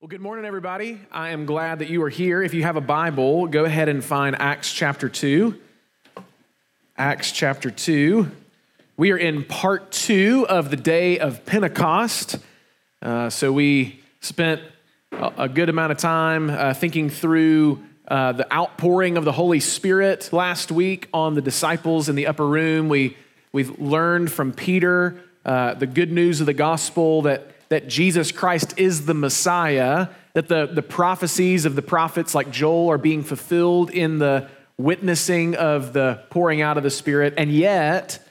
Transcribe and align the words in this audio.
Well, 0.00 0.06
good 0.06 0.20
morning, 0.20 0.44
everybody. 0.44 1.00
I 1.10 1.30
am 1.30 1.44
glad 1.44 1.80
that 1.80 1.90
you 1.90 2.04
are 2.04 2.08
here. 2.08 2.40
If 2.40 2.54
you 2.54 2.62
have 2.62 2.76
a 2.76 2.80
Bible, 2.80 3.48
go 3.48 3.64
ahead 3.64 3.88
and 3.88 4.04
find 4.04 4.36
Acts 4.40 4.72
chapter 4.72 5.08
2. 5.08 5.58
Acts 6.96 7.32
chapter 7.32 7.68
2. 7.72 8.30
We 8.96 9.10
are 9.10 9.16
in 9.16 9.42
part 9.42 9.90
two 9.90 10.46
of 10.48 10.70
the 10.70 10.76
day 10.76 11.18
of 11.18 11.44
Pentecost. 11.44 12.38
Uh, 13.02 13.28
so 13.28 13.50
we 13.52 14.00
spent 14.20 14.62
a 15.10 15.48
good 15.48 15.68
amount 15.68 15.90
of 15.90 15.98
time 15.98 16.48
uh, 16.48 16.74
thinking 16.74 17.10
through 17.10 17.82
uh, 18.06 18.30
the 18.30 18.54
outpouring 18.54 19.16
of 19.16 19.24
the 19.24 19.32
Holy 19.32 19.58
Spirit 19.58 20.32
last 20.32 20.70
week 20.70 21.08
on 21.12 21.34
the 21.34 21.42
disciples 21.42 22.08
in 22.08 22.14
the 22.14 22.28
upper 22.28 22.46
room. 22.46 22.88
We, 22.88 23.16
we've 23.50 23.80
learned 23.80 24.30
from 24.30 24.52
Peter 24.52 25.20
uh, 25.44 25.74
the 25.74 25.88
good 25.88 26.12
news 26.12 26.38
of 26.38 26.46
the 26.46 26.54
gospel 26.54 27.22
that 27.22 27.50
that 27.68 27.88
Jesus 27.88 28.32
Christ 28.32 28.78
is 28.78 29.06
the 29.06 29.14
Messiah, 29.14 30.08
that 30.34 30.48
the, 30.48 30.66
the 30.66 30.82
prophecies 30.82 31.64
of 31.64 31.76
the 31.76 31.82
prophets 31.82 32.34
like 32.34 32.50
Joel 32.50 32.90
are 32.90 32.98
being 32.98 33.22
fulfilled 33.22 33.90
in 33.90 34.18
the 34.18 34.48
witnessing 34.76 35.56
of 35.56 35.92
the 35.92 36.22
pouring 36.30 36.62
out 36.62 36.76
of 36.76 36.82
the 36.82 36.90
Spirit. 36.90 37.34
And 37.36 37.52
yet, 37.52 38.24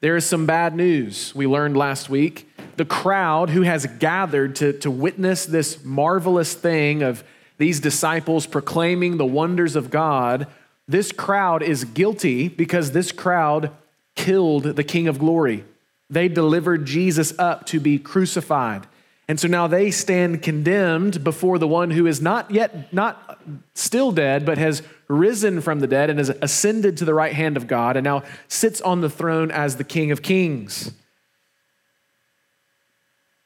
there 0.00 0.16
is 0.16 0.24
some 0.24 0.46
bad 0.46 0.74
news 0.74 1.34
we 1.34 1.46
learned 1.46 1.76
last 1.76 2.08
week. 2.08 2.48
The 2.76 2.84
crowd 2.84 3.50
who 3.50 3.62
has 3.62 3.86
gathered 3.98 4.56
to, 4.56 4.72
to 4.80 4.90
witness 4.90 5.44
this 5.44 5.84
marvelous 5.84 6.54
thing 6.54 7.02
of 7.02 7.22
these 7.58 7.80
disciples 7.80 8.46
proclaiming 8.46 9.18
the 9.18 9.26
wonders 9.26 9.76
of 9.76 9.90
God, 9.90 10.46
this 10.88 11.12
crowd 11.12 11.62
is 11.62 11.84
guilty 11.84 12.48
because 12.48 12.92
this 12.92 13.12
crowd 13.12 13.70
killed 14.16 14.64
the 14.64 14.84
King 14.84 15.06
of 15.06 15.18
Glory. 15.18 15.64
They 16.10 16.28
delivered 16.28 16.84
Jesus 16.84 17.32
up 17.38 17.66
to 17.66 17.78
be 17.78 17.98
crucified. 17.98 18.86
And 19.28 19.38
so 19.38 19.46
now 19.46 19.68
they 19.68 19.92
stand 19.92 20.42
condemned 20.42 21.22
before 21.22 21.58
the 21.58 21.68
one 21.68 21.92
who 21.92 22.06
is 22.08 22.20
not 22.20 22.50
yet, 22.50 22.92
not 22.92 23.40
still 23.74 24.10
dead, 24.10 24.44
but 24.44 24.58
has 24.58 24.82
risen 25.06 25.60
from 25.60 25.78
the 25.78 25.86
dead 25.86 26.10
and 26.10 26.18
has 26.18 26.30
ascended 26.42 26.96
to 26.96 27.04
the 27.04 27.14
right 27.14 27.32
hand 27.32 27.56
of 27.56 27.68
God 27.68 27.96
and 27.96 28.02
now 28.02 28.24
sits 28.48 28.80
on 28.80 29.02
the 29.02 29.08
throne 29.08 29.52
as 29.52 29.76
the 29.76 29.84
King 29.84 30.10
of 30.10 30.20
Kings. 30.20 30.92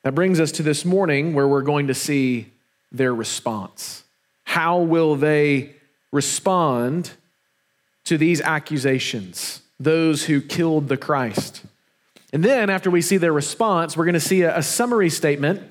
That 0.05 0.15
brings 0.15 0.41
us 0.41 0.53
to 0.53 0.63
this 0.63 0.87
morning 0.87 1.35
where 1.35 1.47
we're 1.47 1.63
going 1.63 1.89
to 1.89 1.95
see 1.95 2.51
their 2.91 3.15
response. 3.15 4.05
How 4.45 4.79
will 4.79 5.17
they 5.17 5.75
respond 6.13 7.11
to 8.05 8.17
these 8.17 8.41
accusations, 8.41 9.61
those 9.79 10.25
who 10.25 10.41
killed 10.41 10.89
the 10.89 10.97
Christ? 10.97 11.63
And 12.35 12.43
then, 12.43 12.69
after 12.69 12.91
we 12.91 13.01
see 13.01 13.17
their 13.17 13.33
response, 13.33 13.97
we're 13.97 14.07
going 14.07 14.15
to 14.15 14.21
see 14.21 14.43
a, 14.43 14.59
a 14.59 14.63
summary 14.63 15.09
statement 15.09 15.63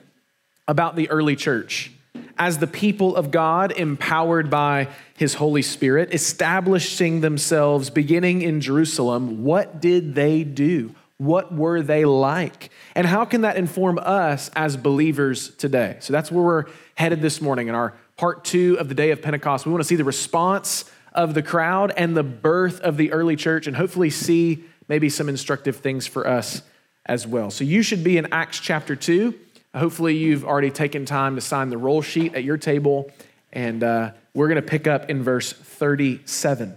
about 0.66 0.96
the 0.96 1.10
early 1.10 1.36
church 1.36 1.92
as 2.38 2.58
the 2.58 2.68
people 2.68 3.18
of 3.18 3.32
God, 3.32 3.74
empowered 3.74 4.50
by 4.50 4.88
his 5.18 5.34
Holy 5.34 5.62
Spirit, 5.62 6.14
establishing 6.14 7.20
themselves 7.20 7.90
beginning 7.90 8.44
in 8.44 8.62
Jerusalem. 8.62 9.44
What 9.44 9.82
did 9.82 10.16
they 10.16 10.46
do? 10.46 10.96
What 11.18 11.54
were 11.54 11.82
they 11.82 12.06
like? 12.06 12.72
And 12.96 13.06
how 13.06 13.26
can 13.26 13.42
that 13.42 13.58
inform 13.58 14.00
us 14.00 14.50
as 14.56 14.78
believers 14.78 15.50
today? 15.56 15.98
So 16.00 16.14
that's 16.14 16.32
where 16.32 16.44
we're 16.44 16.66
headed 16.96 17.22
this 17.22 17.42
morning 17.42 17.68
in 17.68 17.76
our 17.76 17.94
part 18.16 18.46
two 18.46 18.78
of 18.80 18.88
the 18.88 18.96
day 18.96 19.12
of 19.12 19.22
Pentecost. 19.22 19.66
We 19.66 19.74
want 19.74 19.82
to 19.82 19.88
see 19.88 19.98
the 19.98 20.06
response 20.06 20.90
of 21.12 21.34
the 21.34 21.44
crowd 21.44 21.92
and 21.98 22.16
the 22.16 22.24
birth 22.24 22.80
of 22.80 22.96
the 22.96 23.12
early 23.12 23.36
church 23.36 23.68
and 23.68 23.76
hopefully 23.76 24.10
see 24.10 24.64
maybe 24.88 25.10
some 25.10 25.30
instructive 25.30 25.78
things 25.78 26.08
for 26.08 26.28
us 26.28 26.62
as 27.06 27.28
well. 27.28 27.52
So 27.52 27.64
you 27.64 27.82
should 27.82 28.04
be 28.04 28.18
in 28.18 28.32
Acts 28.32 28.60
chapter 28.60 28.96
2. 28.96 29.34
Hopefully, 29.76 30.16
you've 30.16 30.46
already 30.46 30.72
taken 30.72 31.06
time 31.06 31.36
to 31.36 31.42
sign 31.42 31.70
the 31.70 31.78
roll 31.78 32.02
sheet 32.02 32.36
at 32.36 32.44
your 32.44 32.58
table, 32.58 33.12
and 33.52 33.84
uh, 33.84 34.12
we're 34.34 34.48
going 34.48 34.62
to 34.62 34.68
pick 34.68 34.88
up 34.88 35.10
in 35.10 35.24
verse 35.24 35.52
37. 35.52 36.76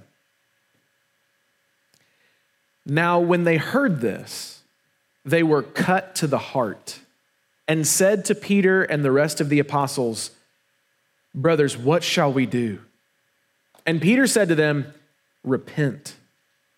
Now, 2.86 3.20
when 3.20 3.44
they 3.44 3.56
heard 3.56 4.00
this, 4.00 4.62
they 5.24 5.42
were 5.42 5.62
cut 5.62 6.14
to 6.16 6.26
the 6.26 6.38
heart 6.38 7.00
and 7.68 7.86
said 7.86 8.24
to 8.26 8.34
Peter 8.34 8.82
and 8.84 9.04
the 9.04 9.10
rest 9.10 9.40
of 9.40 9.48
the 9.48 9.58
apostles, 9.58 10.30
Brothers, 11.34 11.76
what 11.76 12.02
shall 12.02 12.32
we 12.32 12.46
do? 12.46 12.78
And 13.84 14.00
Peter 14.00 14.26
said 14.26 14.48
to 14.48 14.54
them, 14.54 14.94
Repent 15.44 16.14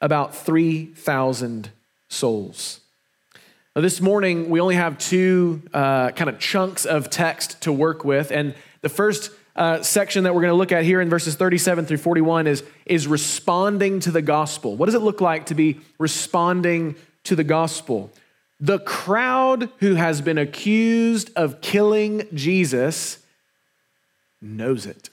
about 0.00 0.34
3,000 0.34 1.70
souls. 2.08 2.80
Now, 3.74 3.82
this 3.82 4.00
morning, 4.00 4.50
we 4.50 4.60
only 4.60 4.76
have 4.76 4.98
two 4.98 5.62
uh, 5.72 6.10
kind 6.12 6.30
of 6.30 6.38
chunks 6.38 6.84
of 6.84 7.10
text 7.10 7.62
to 7.62 7.72
work 7.72 8.04
with. 8.04 8.30
And 8.30 8.54
the 8.82 8.88
first 8.88 9.32
uh, 9.56 9.82
section 9.82 10.24
that 10.24 10.34
we're 10.34 10.42
going 10.42 10.52
to 10.52 10.56
look 10.56 10.72
at 10.72 10.84
here 10.84 11.00
in 11.00 11.08
verses 11.08 11.34
37 11.34 11.86
through 11.86 11.96
41 11.96 12.46
is, 12.46 12.62
is 12.86 13.06
responding 13.06 14.00
to 14.00 14.10
the 14.10 14.22
gospel. 14.22 14.76
What 14.76 14.86
does 14.86 14.94
it 14.94 15.02
look 15.02 15.20
like 15.20 15.46
to 15.46 15.54
be 15.54 15.80
responding 15.98 16.96
to 17.24 17.36
the 17.36 17.44
gospel? 17.44 18.12
The 18.60 18.78
crowd 18.78 19.70
who 19.78 19.94
has 19.94 20.20
been 20.20 20.38
accused 20.38 21.30
of 21.34 21.60
killing 21.60 22.28
Jesus 22.32 23.18
knows 24.40 24.86
it. 24.86 25.10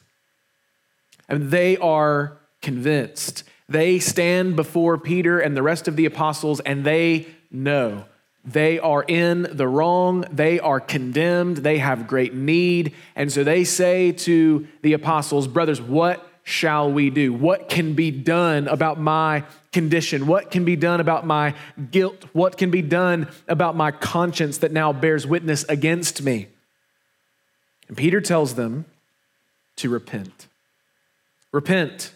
And 1.27 1.49
they 1.49 1.77
are 1.77 2.37
convinced. 2.61 3.43
They 3.71 3.99
stand 3.99 4.55
before 4.55 4.97
Peter 4.97 5.39
and 5.39 5.55
the 5.55 5.63
rest 5.63 5.87
of 5.87 5.95
the 5.95 6.05
apostles 6.05 6.59
and 6.59 6.83
they 6.83 7.27
know 7.49 8.05
they 8.43 8.79
are 8.79 9.03
in 9.03 9.47
the 9.51 9.67
wrong. 9.67 10.25
They 10.31 10.59
are 10.59 10.79
condemned. 10.79 11.57
They 11.57 11.77
have 11.77 12.07
great 12.07 12.33
need. 12.33 12.93
And 13.15 13.31
so 13.31 13.43
they 13.43 13.63
say 13.63 14.11
to 14.13 14.67
the 14.81 14.93
apostles, 14.93 15.47
Brothers, 15.47 15.79
what 15.79 16.27
shall 16.43 16.91
we 16.91 17.11
do? 17.11 17.33
What 17.33 17.69
can 17.69 17.93
be 17.93 18.09
done 18.09 18.67
about 18.67 18.99
my 18.99 19.43
condition? 19.71 20.25
What 20.25 20.49
can 20.49 20.65
be 20.65 20.75
done 20.75 20.99
about 20.99 21.25
my 21.25 21.53
guilt? 21.91 22.25
What 22.33 22.57
can 22.57 22.71
be 22.71 22.81
done 22.81 23.27
about 23.47 23.75
my 23.75 23.91
conscience 23.91 24.57
that 24.59 24.71
now 24.71 24.91
bears 24.91 25.27
witness 25.27 25.63
against 25.65 26.23
me? 26.23 26.47
And 27.87 27.95
Peter 27.95 28.21
tells 28.21 28.55
them 28.55 28.85
to 29.75 29.89
repent. 29.89 30.47
Repent. 31.51 32.11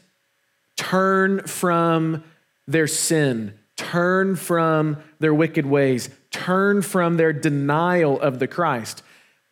Turn 0.75 1.41
from 1.47 2.23
their 2.67 2.87
sin, 2.87 3.53
turn 3.77 4.35
from 4.35 4.97
their 5.19 5.33
wicked 5.33 5.65
ways, 5.65 6.09
turn 6.31 6.81
from 6.81 7.17
their 7.17 7.33
denial 7.33 8.19
of 8.19 8.39
the 8.39 8.47
Christ. 8.47 9.03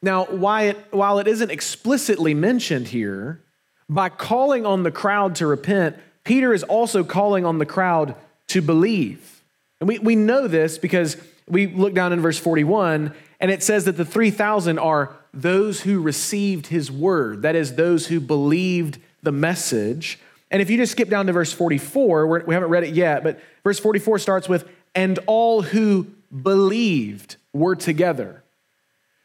Now, 0.02 0.26
it, 0.26 0.78
while 0.92 1.20
it 1.20 1.28
isn't 1.28 1.52
explicitly 1.52 2.34
mentioned 2.34 2.90
here, 2.90 3.42
by 3.88 4.10
calling 4.10 4.66
on 4.66 4.84
the 4.84 4.92
crowd 4.92 5.36
to 5.36 5.48
repent, 5.48 5.98
Peter 6.24 6.54
is 6.54 6.64
also 6.64 7.04
calling 7.04 7.46
on 7.46 7.58
the 7.58 7.66
crowd 7.66 8.16
to 8.48 8.62
believe. 8.62 9.42
And 9.80 9.88
we, 9.88 10.00
we 10.00 10.16
know 10.16 10.48
this 10.48 10.78
because 10.78 11.18
we 11.48 11.68
look 11.68 11.94
down 11.94 12.14
in 12.14 12.22
verse 12.22 12.38
41, 12.40 13.14
and 13.40 13.52
it 13.52 13.64
says 13.64 13.86
that 13.86 13.98
the 13.98 14.06
3,000 14.06 14.80
are 14.80 15.16
those 15.34 15.82
who 15.82 16.02
received 16.02 16.68
his 16.68 16.92
word, 16.92 17.42
that 17.42 17.56
is, 17.56 17.76
those 17.76 18.08
who 18.08 18.20
believed 18.20 19.00
the 19.22 19.32
message. 19.32 20.20
And 20.54 20.62
if 20.62 20.70
you 20.70 20.78
just 20.78 20.92
skip 20.92 21.10
down 21.10 21.26
to 21.26 21.34
verse 21.34 21.52
44, 21.52 22.46
we 22.46 22.54
haven't 22.54 22.70
read 22.70 22.84
it 22.84 22.94
yet, 22.94 23.24
but 23.24 23.40
verse 23.64 23.80
44 23.80 24.20
starts 24.20 24.48
with, 24.48 24.70
and 24.94 25.18
all 25.26 25.64
who 25.64 26.06
believed 26.44 27.38
were 27.54 27.76
together. 27.76 28.44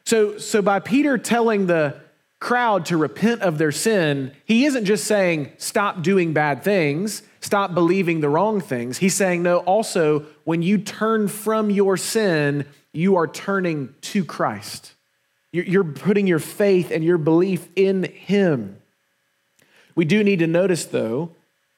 So, 0.05 0.39
so 0.39 0.63
by 0.63 0.79
Peter 0.79 1.19
telling 1.19 1.67
the 1.67 2.01
crowd 2.39 2.87
to 2.87 2.97
repent 2.97 3.43
of 3.43 3.59
their 3.59 3.71
sin, 3.71 4.31
he 4.43 4.65
isn't 4.65 4.85
just 4.85 5.05
saying, 5.05 5.51
stop 5.57 6.01
doing 6.01 6.33
bad 6.33 6.63
things, 6.63 7.21
stop 7.41 7.75
believing 7.75 8.21
the 8.21 8.29
wrong 8.29 8.59
things. 8.59 8.97
He's 8.97 9.13
saying, 9.13 9.43
no, 9.43 9.59
also, 9.59 10.25
when 10.45 10.63
you 10.63 10.79
turn 10.79 11.27
from 11.27 11.69
your 11.69 11.95
sin, 11.95 12.65
you 12.91 13.17
are 13.17 13.27
turning 13.27 13.93
to 14.01 14.25
Christ. 14.25 14.95
You're 15.51 15.83
putting 15.83 16.25
your 16.25 16.39
faith 16.39 16.89
and 16.89 17.03
your 17.03 17.19
belief 17.19 17.67
in 17.75 18.03
Him. 18.03 18.78
We 19.95 20.05
do 20.05 20.23
need 20.23 20.39
to 20.39 20.47
notice, 20.47 20.85
though, 20.85 21.31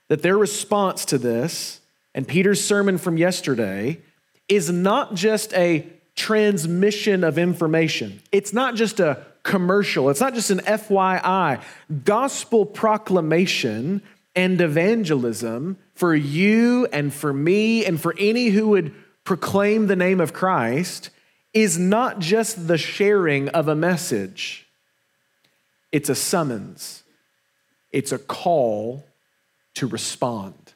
that 0.08 0.22
their 0.22 0.38
response 0.38 1.06
to 1.06 1.18
this 1.18 1.82
and 2.14 2.28
Peter's 2.28 2.64
sermon 2.64 2.98
from 2.98 3.18
yesterday 3.18 4.00
is 4.48 4.70
not 4.70 5.14
just 5.14 5.54
a 5.54 5.88
transmission 6.16 7.24
of 7.24 7.38
information. 7.38 8.22
It's 8.32 8.54
not 8.54 8.76
just 8.76 9.00
a 9.00 9.26
commercial, 9.44 10.10
it's 10.10 10.20
not 10.20 10.34
just 10.34 10.52
an 10.52 10.60
FYI. 10.60 11.62
Gospel 12.04 12.66
proclamation 12.66 14.02
and 14.36 14.60
evangelism 14.62 15.78
for 15.96 16.14
you 16.14 16.88
and 16.92 17.14
for 17.14 17.34
me 17.34 17.86
and 17.86 18.00
for 18.00 18.16
any 18.18 18.48
who 18.48 18.70
would 18.70 18.94
proclaim 19.24 19.88
the 19.88 19.96
name 19.96 20.20
of 20.20 20.34
Christ 20.34 21.10
is 21.54 21.78
not 21.78 22.20
just 22.20 22.68
the 22.68 22.78
sharing 22.78 23.50
of 23.50 23.68
a 23.68 23.76
message, 23.76 24.68
it's 25.92 26.10
a 26.10 26.16
summons, 26.16 27.01
it's 27.92 28.12
a 28.12 28.18
call 28.18 29.06
to 29.76 29.88
respond. 29.88 30.74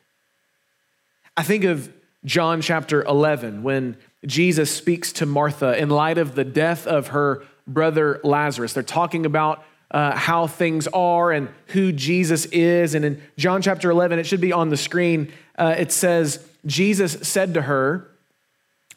I 1.38 1.44
think 1.44 1.64
of 1.64 1.92
John 2.24 2.62
chapter 2.62 3.04
11 3.04 3.64
when 3.64 3.98
Jesus 4.26 4.76
speaks 4.76 5.12
to 5.14 5.26
Martha 5.26 5.78
in 5.78 5.90
light 5.90 6.18
of 6.18 6.36
the 6.36 6.44
death 6.44 6.88
of 6.88 7.08
her 7.10 7.44
brother 7.68 8.20
Lazarus. 8.24 8.74
They're 8.74 8.84
talking 8.84 9.26
about 9.26 9.64
uh, 9.92 10.16
how 10.16 10.48
things 10.48 10.88
are 10.88 11.32
and 11.32 11.50
who 11.68 11.92
Jesus 11.92 12.46
is. 12.48 12.96
And 12.96 13.06
in 13.06 13.22
John 13.38 13.62
chapter 13.62 13.90
11, 13.92 14.20
it 14.20 14.26
should 14.26 14.42
be 14.42 14.52
on 14.52 14.70
the 14.70 14.78
screen, 14.78 15.32
uh, 15.58 15.76
it 15.78 15.92
says, 15.92 16.46
Jesus 16.66 17.14
said 17.22 17.54
to 17.54 17.62
her, 17.64 18.10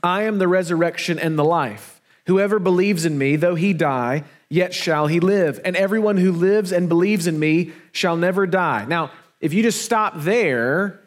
I 0.03 0.23
am 0.23 0.39
the 0.39 0.49
resurrection 0.49 1.19
and 1.19 1.39
the 1.39 1.45
life. 1.45 2.01
Whoever 2.27 2.59
believes 2.59 3.05
in 3.05 3.19
me, 3.19 3.37
though 3.37 3.55
he 3.55 3.73
die, 3.73 4.25
yet 4.51 4.75
shall 4.75 5.07
he 5.07 5.21
live. 5.21 5.61
And 5.65 5.77
everyone 5.77 6.17
who 6.17 6.33
lives 6.33 6.73
and 6.73 6.89
believes 6.89 7.27
in 7.27 7.39
me 7.39 7.73
shall 7.93 8.17
never 8.17 8.47
die. 8.47 8.85
Now, 8.87 9.11
if 9.41 9.53
you 9.53 9.63
just 9.63 9.83
stop 9.83 10.15
there, 10.17 11.01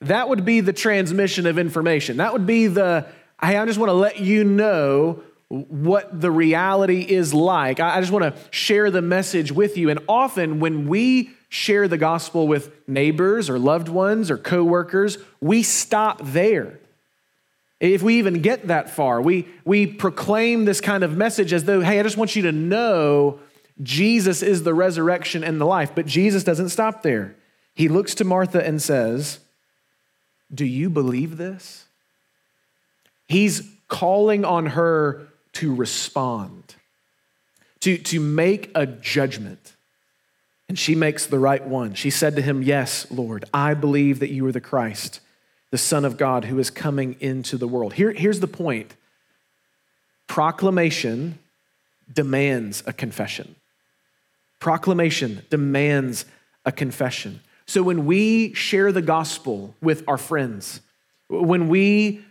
that 0.00 0.28
would 0.28 0.44
be 0.44 0.60
the 0.60 0.72
transmission 0.72 1.46
of 1.46 1.58
information. 1.58 2.18
That 2.18 2.32
would 2.32 2.46
be 2.46 2.66
the, 2.66 3.06
hey, 3.40 3.56
I 3.56 3.64
just 3.66 3.78
want 3.78 3.90
to 3.90 3.94
let 3.94 4.18
you 4.20 4.44
know 4.44 5.22
what 5.48 6.20
the 6.20 6.30
reality 6.30 7.02
is 7.02 7.34
like. 7.34 7.80
I 7.80 8.00
just 8.00 8.12
want 8.12 8.24
to 8.24 8.40
share 8.50 8.90
the 8.90 9.02
message 9.02 9.50
with 9.52 9.76
you. 9.76 9.90
And 9.90 10.00
often 10.08 10.60
when 10.60 10.88
we 10.88 11.30
share 11.48 11.88
the 11.88 11.98
gospel 11.98 12.46
with 12.46 12.72
neighbors 12.88 13.50
or 13.50 13.58
loved 13.58 13.88
ones 13.88 14.30
or 14.30 14.38
coworkers, 14.38 15.18
we 15.40 15.62
stop 15.62 16.20
there. 16.22 16.79
If 17.80 18.02
we 18.02 18.18
even 18.18 18.42
get 18.42 18.68
that 18.68 18.90
far, 18.90 19.22
we, 19.22 19.48
we 19.64 19.86
proclaim 19.86 20.66
this 20.66 20.82
kind 20.82 21.02
of 21.02 21.16
message 21.16 21.54
as 21.54 21.64
though, 21.64 21.80
hey, 21.80 21.98
I 21.98 22.02
just 22.02 22.18
want 22.18 22.36
you 22.36 22.42
to 22.42 22.52
know 22.52 23.40
Jesus 23.82 24.42
is 24.42 24.62
the 24.62 24.74
resurrection 24.74 25.42
and 25.42 25.58
the 25.58 25.64
life. 25.64 25.94
But 25.94 26.06
Jesus 26.06 26.44
doesn't 26.44 26.68
stop 26.68 27.02
there. 27.02 27.36
He 27.74 27.88
looks 27.88 28.14
to 28.16 28.24
Martha 28.24 28.64
and 28.64 28.82
says, 28.82 29.38
Do 30.52 30.66
you 30.66 30.90
believe 30.90 31.38
this? 31.38 31.86
He's 33.26 33.66
calling 33.88 34.44
on 34.44 34.66
her 34.66 35.28
to 35.54 35.74
respond, 35.74 36.74
to, 37.80 37.96
to 37.96 38.20
make 38.20 38.70
a 38.74 38.86
judgment. 38.86 39.74
And 40.68 40.78
she 40.78 40.94
makes 40.94 41.26
the 41.26 41.38
right 41.38 41.66
one. 41.66 41.94
She 41.94 42.10
said 42.10 42.36
to 42.36 42.42
him, 42.42 42.62
Yes, 42.62 43.10
Lord, 43.10 43.44
I 43.54 43.74
believe 43.74 44.20
that 44.20 44.30
you 44.30 44.46
are 44.46 44.52
the 44.52 44.60
Christ, 44.60 45.20
the 45.70 45.78
Son 45.78 46.04
of 46.04 46.16
God 46.16 46.44
who 46.44 46.58
is 46.58 46.70
coming 46.70 47.16
into 47.20 47.56
the 47.56 47.68
world. 47.68 47.94
Here, 47.94 48.12
here's 48.12 48.40
the 48.40 48.48
point 48.48 48.94
proclamation 50.26 51.38
demands 52.12 52.82
a 52.86 52.92
confession. 52.92 53.56
Proclamation 54.58 55.42
demands 55.50 56.24
a 56.64 56.72
confession. 56.72 57.40
So 57.66 57.82
when 57.82 58.04
we 58.04 58.52
share 58.54 58.92
the 58.92 59.02
gospel 59.02 59.74
with 59.80 60.04
our 60.06 60.18
friends, 60.18 60.80
when 61.28 61.68
we 61.68 62.24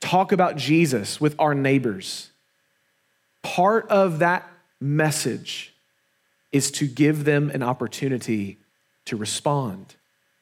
talk 0.00 0.32
about 0.32 0.56
Jesus 0.56 1.20
with 1.20 1.34
our 1.38 1.54
neighbors, 1.54 2.30
Part 3.42 3.88
of 3.88 4.18
that 4.18 4.48
message 4.80 5.74
is 6.52 6.70
to 6.72 6.86
give 6.86 7.24
them 7.24 7.50
an 7.50 7.62
opportunity 7.62 8.58
to 9.06 9.16
respond, 9.16 9.94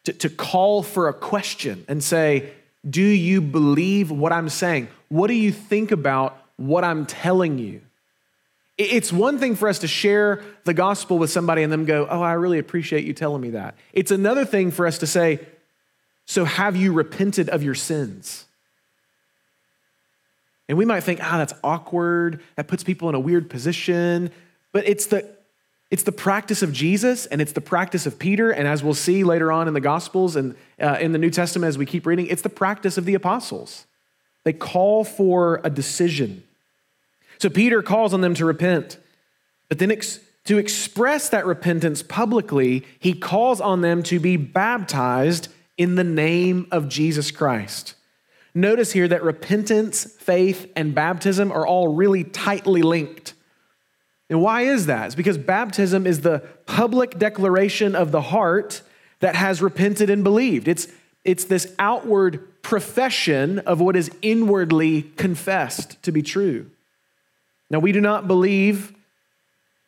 to, 0.04 0.12
to 0.12 0.28
call 0.28 0.82
for 0.82 1.08
a 1.08 1.12
question 1.12 1.84
and 1.88 2.02
say, 2.02 2.52
Do 2.88 3.02
you 3.02 3.40
believe 3.40 4.10
what 4.10 4.32
I'm 4.32 4.48
saying? 4.48 4.88
What 5.08 5.28
do 5.28 5.34
you 5.34 5.52
think 5.52 5.90
about 5.90 6.42
what 6.56 6.84
I'm 6.84 7.06
telling 7.06 7.58
you? 7.58 7.82
It's 8.76 9.12
one 9.12 9.38
thing 9.38 9.56
for 9.56 9.68
us 9.68 9.80
to 9.80 9.88
share 9.88 10.42
the 10.64 10.72
gospel 10.72 11.18
with 11.18 11.30
somebody 11.30 11.62
and 11.62 11.72
them 11.72 11.84
go, 11.84 12.06
Oh, 12.08 12.22
I 12.22 12.34
really 12.34 12.58
appreciate 12.58 13.04
you 13.04 13.12
telling 13.12 13.42
me 13.42 13.50
that. 13.50 13.76
It's 13.92 14.10
another 14.10 14.44
thing 14.44 14.70
for 14.70 14.86
us 14.86 14.98
to 14.98 15.06
say, 15.06 15.40
So 16.26 16.44
have 16.44 16.76
you 16.76 16.92
repented 16.92 17.48
of 17.48 17.62
your 17.62 17.74
sins? 17.74 18.44
And 20.68 20.76
we 20.76 20.84
might 20.84 21.00
think, 21.00 21.20
ah, 21.22 21.38
that's 21.38 21.54
awkward. 21.64 22.40
That 22.56 22.68
puts 22.68 22.84
people 22.84 23.08
in 23.08 23.14
a 23.14 23.20
weird 23.20 23.48
position. 23.48 24.30
But 24.72 24.86
it's 24.86 25.06
the, 25.06 25.28
it's 25.90 26.02
the 26.02 26.12
practice 26.12 26.62
of 26.62 26.72
Jesus 26.72 27.26
and 27.26 27.40
it's 27.40 27.52
the 27.52 27.60
practice 27.60 28.06
of 28.06 28.18
Peter. 28.18 28.50
And 28.50 28.68
as 28.68 28.82
we'll 28.82 28.94
see 28.94 29.24
later 29.24 29.50
on 29.50 29.68
in 29.68 29.74
the 29.74 29.80
Gospels 29.80 30.36
and 30.36 30.54
uh, 30.80 30.98
in 31.00 31.12
the 31.12 31.18
New 31.18 31.30
Testament 31.30 31.68
as 31.68 31.78
we 31.78 31.86
keep 31.86 32.04
reading, 32.04 32.26
it's 32.26 32.42
the 32.42 32.50
practice 32.50 32.98
of 32.98 33.06
the 33.06 33.14
apostles. 33.14 33.86
They 34.44 34.52
call 34.52 35.04
for 35.04 35.60
a 35.64 35.70
decision. 35.70 36.42
So 37.38 37.48
Peter 37.48 37.82
calls 37.82 38.12
on 38.12 38.20
them 38.20 38.34
to 38.34 38.44
repent. 38.44 38.98
But 39.68 39.78
then 39.78 39.90
ex- 39.90 40.20
to 40.44 40.58
express 40.58 41.28
that 41.30 41.46
repentance 41.46 42.02
publicly, 42.02 42.84
he 42.98 43.14
calls 43.14 43.60
on 43.60 43.80
them 43.80 44.02
to 44.04 44.20
be 44.20 44.36
baptized 44.36 45.48
in 45.76 45.94
the 45.94 46.04
name 46.04 46.66
of 46.70 46.88
Jesus 46.88 47.30
Christ. 47.30 47.94
Notice 48.54 48.92
here 48.92 49.08
that 49.08 49.22
repentance, 49.22 50.04
faith, 50.04 50.70
and 50.74 50.94
baptism 50.94 51.52
are 51.52 51.66
all 51.66 51.88
really 51.94 52.24
tightly 52.24 52.82
linked. 52.82 53.34
And 54.30 54.42
why 54.42 54.62
is 54.62 54.86
that? 54.86 55.06
It's 55.06 55.14
because 55.14 55.38
baptism 55.38 56.06
is 56.06 56.20
the 56.20 56.42
public 56.66 57.18
declaration 57.18 57.94
of 57.94 58.12
the 58.12 58.20
heart 58.20 58.82
that 59.20 59.34
has 59.34 59.62
repented 59.62 60.10
and 60.10 60.22
believed. 60.22 60.68
It's, 60.68 60.86
it's 61.24 61.44
this 61.44 61.74
outward 61.78 62.62
profession 62.62 63.60
of 63.60 63.80
what 63.80 63.96
is 63.96 64.10
inwardly 64.20 65.02
confessed 65.16 66.02
to 66.02 66.12
be 66.12 66.22
true. 66.22 66.70
Now, 67.70 67.78
we 67.78 67.92
do 67.92 68.00
not 68.00 68.26
believe 68.26 68.94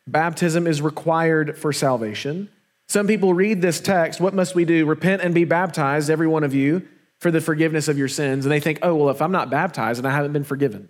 baptism 0.07 0.67
is 0.67 0.81
required 0.81 1.57
for 1.57 1.71
salvation. 1.71 2.49
Some 2.87 3.07
people 3.07 3.33
read 3.33 3.61
this 3.61 3.79
text, 3.79 4.19
what 4.19 4.33
must 4.33 4.55
we 4.55 4.65
do? 4.65 4.85
Repent 4.85 5.21
and 5.21 5.33
be 5.33 5.45
baptized, 5.45 6.09
every 6.09 6.27
one 6.27 6.43
of 6.43 6.53
you, 6.53 6.87
for 7.19 7.31
the 7.31 7.39
forgiveness 7.39 7.87
of 7.87 7.97
your 7.97 8.07
sins, 8.07 8.45
and 8.45 8.51
they 8.51 8.59
think, 8.59 8.79
oh, 8.81 8.95
well, 8.95 9.09
if 9.09 9.21
I'm 9.21 9.31
not 9.31 9.49
baptized 9.49 9.99
and 9.99 10.07
I 10.07 10.11
haven't 10.11 10.33
been 10.33 10.43
forgiven. 10.43 10.89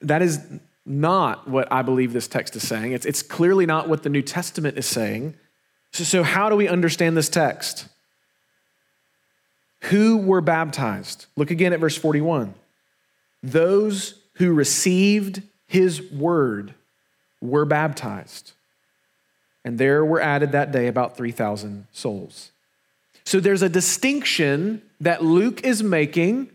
That 0.00 0.22
is 0.22 0.40
not 0.88 1.48
what 1.48 1.70
I 1.70 1.82
believe 1.82 2.12
this 2.12 2.28
text 2.28 2.56
is 2.56 2.66
saying. 2.66 2.92
It's, 2.92 3.06
it's 3.06 3.22
clearly 3.22 3.66
not 3.66 3.88
what 3.88 4.02
the 4.02 4.08
New 4.08 4.22
Testament 4.22 4.78
is 4.78 4.86
saying. 4.86 5.34
So, 5.92 6.04
so, 6.04 6.22
how 6.22 6.48
do 6.48 6.56
we 6.56 6.68
understand 6.68 7.16
this 7.16 7.28
text? 7.28 7.86
Who 9.82 10.18
were 10.18 10.40
baptized? 10.40 11.26
Look 11.36 11.50
again 11.50 11.72
at 11.72 11.80
verse 11.80 11.96
41. 11.96 12.54
Those 13.42 14.14
who 14.34 14.52
received 14.52 15.42
his 15.66 16.02
word 16.10 16.74
were 17.40 17.64
baptized. 17.64 18.52
And 19.64 19.78
there 19.78 20.04
were 20.04 20.20
added 20.20 20.52
that 20.52 20.72
day 20.72 20.86
about 20.86 21.16
3,000 21.16 21.86
souls. 21.92 22.50
So 23.24 23.40
there's 23.40 23.62
a 23.62 23.68
distinction 23.68 24.82
that 25.00 25.22
Luke 25.22 25.64
is 25.64 25.82
making 25.82 26.50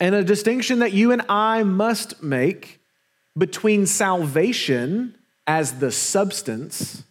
and 0.00 0.14
a 0.14 0.24
distinction 0.24 0.78
that 0.78 0.92
you 0.92 1.12
and 1.12 1.22
I 1.28 1.62
must 1.62 2.22
make 2.22 2.77
between 3.38 3.86
salvation 3.86 5.16
as 5.46 5.78
the 5.78 5.92
substance 5.92 7.04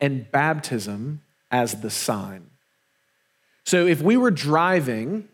and 0.00 0.30
baptism 0.30 1.22
as 1.50 1.80
the 1.80 1.90
sign. 1.90 2.50
So 3.64 3.86
if 3.86 4.00
we 4.00 4.16
were 4.16 4.30
driving 4.30 5.28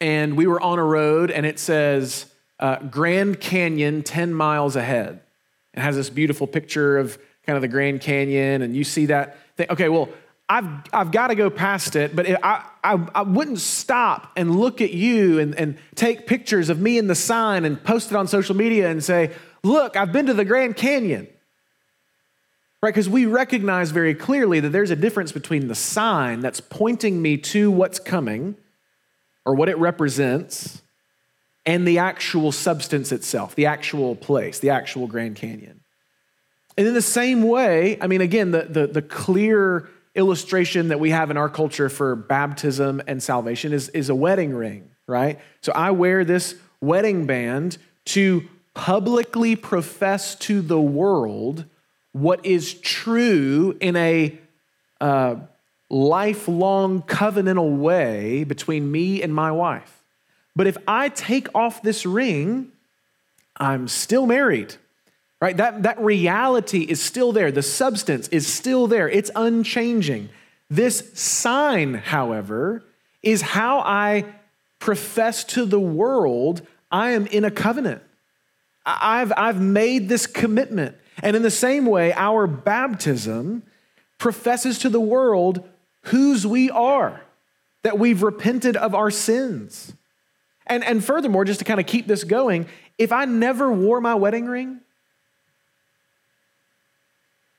and 0.00 0.36
we 0.36 0.46
were 0.46 0.60
on 0.60 0.78
a 0.78 0.84
road 0.84 1.30
and 1.30 1.44
it 1.44 1.58
says 1.58 2.26
uh, 2.60 2.76
Grand 2.84 3.40
Canyon 3.40 4.02
10 4.02 4.32
miles 4.32 4.76
ahead, 4.76 5.20
it 5.74 5.80
has 5.80 5.96
this 5.96 6.10
beautiful 6.10 6.46
picture 6.46 6.98
of 6.98 7.18
kind 7.44 7.56
of 7.56 7.62
the 7.62 7.68
Grand 7.68 8.00
Canyon, 8.00 8.62
and 8.62 8.76
you 8.76 8.84
see 8.84 9.06
that 9.06 9.38
thing. 9.56 9.66
Okay, 9.70 9.88
well, 9.88 10.08
I've, 10.48 10.66
I've 10.92 11.12
got 11.12 11.28
to 11.28 11.34
go 11.34 11.50
past 11.50 11.94
it, 11.94 12.16
but 12.16 12.28
I, 12.42 12.64
I, 12.82 13.06
I 13.14 13.22
wouldn't 13.22 13.58
stop 13.58 14.32
and 14.36 14.56
look 14.58 14.80
at 14.80 14.92
you 14.92 15.38
and, 15.38 15.54
and 15.54 15.78
take 15.94 16.26
pictures 16.26 16.70
of 16.70 16.80
me 16.80 16.98
and 16.98 17.08
the 17.08 17.14
sign 17.14 17.64
and 17.64 17.82
post 17.82 18.10
it 18.10 18.16
on 18.16 18.28
social 18.28 18.56
media 18.56 18.90
and 18.90 19.04
say, 19.04 19.32
Look, 19.62 19.96
I've 19.96 20.12
been 20.12 20.26
to 20.26 20.34
the 20.34 20.44
Grand 20.44 20.76
Canyon. 20.76 21.28
Right? 22.80 22.90
Because 22.90 23.08
we 23.08 23.26
recognize 23.26 23.90
very 23.90 24.14
clearly 24.14 24.60
that 24.60 24.68
there's 24.68 24.92
a 24.92 24.96
difference 24.96 25.32
between 25.32 25.66
the 25.66 25.74
sign 25.74 26.40
that's 26.40 26.60
pointing 26.60 27.20
me 27.20 27.36
to 27.38 27.70
what's 27.70 27.98
coming 27.98 28.56
or 29.44 29.54
what 29.54 29.68
it 29.68 29.76
represents 29.78 30.80
and 31.66 31.86
the 31.86 31.98
actual 31.98 32.52
substance 32.52 33.10
itself, 33.10 33.54
the 33.54 33.66
actual 33.66 34.14
place, 34.14 34.60
the 34.60 34.70
actual 34.70 35.06
Grand 35.08 35.36
Canyon. 35.36 35.80
And 36.76 36.86
in 36.86 36.94
the 36.94 37.02
same 37.02 37.42
way, 37.42 37.98
I 38.00 38.06
mean, 38.06 38.20
again, 38.20 38.52
the, 38.52 38.62
the, 38.62 38.86
the 38.86 39.02
clear 39.02 39.88
illustration 40.14 40.88
that 40.88 41.00
we 41.00 41.10
have 41.10 41.30
in 41.30 41.36
our 41.36 41.48
culture 41.48 41.88
for 41.88 42.14
baptism 42.14 43.02
and 43.08 43.20
salvation 43.20 43.72
is, 43.72 43.88
is 43.88 44.08
a 44.08 44.14
wedding 44.14 44.54
ring, 44.54 44.88
right? 45.08 45.40
So 45.60 45.72
I 45.72 45.90
wear 45.90 46.24
this 46.24 46.54
wedding 46.80 47.26
band 47.26 47.78
to 48.06 48.48
publicly 48.78 49.56
profess 49.56 50.36
to 50.36 50.62
the 50.62 50.80
world 50.80 51.64
what 52.12 52.46
is 52.46 52.74
true 52.74 53.76
in 53.80 53.96
a 53.96 54.38
uh, 55.00 55.34
lifelong 55.90 57.02
covenantal 57.02 57.76
way 57.76 58.44
between 58.44 58.90
me 58.90 59.20
and 59.20 59.34
my 59.34 59.50
wife. 59.50 60.04
But 60.54 60.68
if 60.68 60.78
I 60.86 61.08
take 61.08 61.48
off 61.56 61.82
this 61.82 62.06
ring, 62.06 62.70
I'm 63.56 63.88
still 63.88 64.26
married. 64.26 64.76
Right? 65.40 65.56
That, 65.56 65.82
that 65.82 65.98
reality 65.98 66.82
is 66.82 67.02
still 67.02 67.32
there. 67.32 67.50
The 67.50 67.62
substance 67.62 68.28
is 68.28 68.46
still 68.46 68.86
there. 68.86 69.08
It's 69.08 69.32
unchanging. 69.34 70.28
This 70.70 71.10
sign, 71.14 71.94
however, 71.94 72.84
is 73.24 73.42
how 73.42 73.80
I 73.80 74.24
profess 74.78 75.42
to 75.44 75.64
the 75.64 75.80
world 75.80 76.62
I 76.92 77.10
am 77.10 77.26
in 77.26 77.44
a 77.44 77.50
covenant. 77.50 78.02
I've, 78.88 79.32
I've 79.36 79.60
made 79.60 80.08
this 80.08 80.26
commitment. 80.26 80.96
And 81.22 81.36
in 81.36 81.42
the 81.42 81.50
same 81.50 81.84
way, 81.84 82.12
our 82.14 82.46
baptism 82.46 83.62
professes 84.16 84.78
to 84.80 84.88
the 84.88 85.00
world 85.00 85.68
whose 86.04 86.46
we 86.46 86.70
are, 86.70 87.20
that 87.82 87.98
we've 87.98 88.22
repented 88.22 88.76
of 88.76 88.94
our 88.94 89.10
sins. 89.10 89.92
And, 90.66 90.82
and 90.84 91.04
furthermore, 91.04 91.44
just 91.44 91.58
to 91.58 91.64
kind 91.64 91.80
of 91.80 91.86
keep 91.86 92.06
this 92.06 92.24
going, 92.24 92.66
if 92.96 93.12
I 93.12 93.26
never 93.26 93.70
wore 93.72 94.00
my 94.00 94.14
wedding 94.14 94.46
ring, 94.46 94.80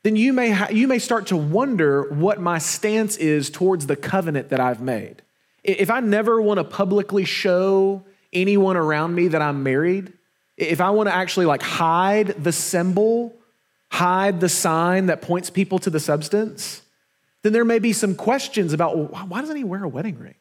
then 0.04 0.16
you 0.16 0.34
may, 0.34 0.52
ha- 0.52 0.70
you 0.72 0.88
may 0.88 1.00
start 1.00 1.28
to 1.28 1.38
wonder 1.38 2.04
what 2.10 2.40
my 2.40 2.58
stance 2.58 3.18
is 3.18 3.50
towards 3.50 3.88
the 3.88 3.96
covenant 3.96 4.50
that 4.50 4.60
I've 4.60 4.82
made. 4.82 5.22
If 5.64 5.90
I 5.90 6.00
never 6.00 6.42
want 6.42 6.58
to 6.58 6.64
publicly 6.64 7.26
show 7.26 8.04
anyone 8.32 8.78
around 8.78 9.14
me 9.14 9.28
that 9.28 9.42
I'm 9.42 9.62
married, 9.62 10.14
if 10.60 10.82
I 10.82 10.90
want 10.90 11.08
to 11.08 11.16
actually 11.16 11.46
like 11.46 11.62
hide 11.62 12.28
the 12.44 12.52
symbol, 12.52 13.34
hide 13.90 14.42
the 14.42 14.50
sign 14.50 15.06
that 15.06 15.22
points 15.22 15.50
people 15.50 15.80
to 15.80 15.90
the 15.90 16.00
substance, 16.00 16.82
then 17.44 17.54
there 17.54 17.66
may 17.66 17.80
be 17.80 17.94
some 17.94 18.14
questions 18.14 18.74
about 18.74 18.98
well, 18.98 19.26
why 19.28 19.40
doesn't 19.40 19.56
he 19.56 19.64
wear 19.64 19.84
a 19.84 19.88
wedding 19.88 20.20
ring? 20.20 20.36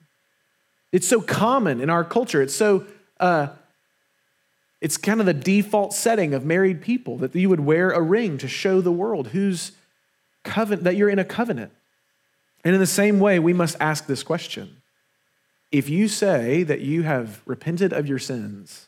It's 0.90 1.06
so 1.06 1.20
common 1.20 1.80
in 1.80 1.88
our 1.88 2.02
culture. 2.02 2.42
It's 2.42 2.54
so, 2.54 2.84
uh, 3.20 3.48
it's 4.80 4.96
kind 4.96 5.20
of 5.20 5.26
the 5.26 5.34
default 5.34 5.92
setting 5.92 6.34
of 6.34 6.44
married 6.44 6.82
people 6.82 7.18
that 7.18 7.34
you 7.34 7.48
would 7.48 7.60
wear 7.60 7.90
a 7.90 8.00
ring 8.00 8.38
to 8.38 8.48
show 8.48 8.80
the 8.80 8.92
world 8.92 9.28
who's 9.28 9.72
covenant, 10.44 10.84
that 10.84 10.96
you're 10.96 11.08
in 11.08 11.18
a 11.18 11.25
covenant. 11.25 11.72
And 12.64 12.75
in 12.75 12.80
the 12.80 12.87
same 12.87 13.20
way, 13.20 13.38
we 13.38 13.52
must 13.52 13.76
ask 13.80 14.06
this 14.06 14.22
question 14.22 14.82
if 15.70 15.88
you 15.88 16.08
say 16.08 16.62
that 16.64 16.80
you 16.80 17.02
have 17.02 17.42
repented 17.44 17.92
of 17.92 18.08
your 18.08 18.18
sins 18.18 18.88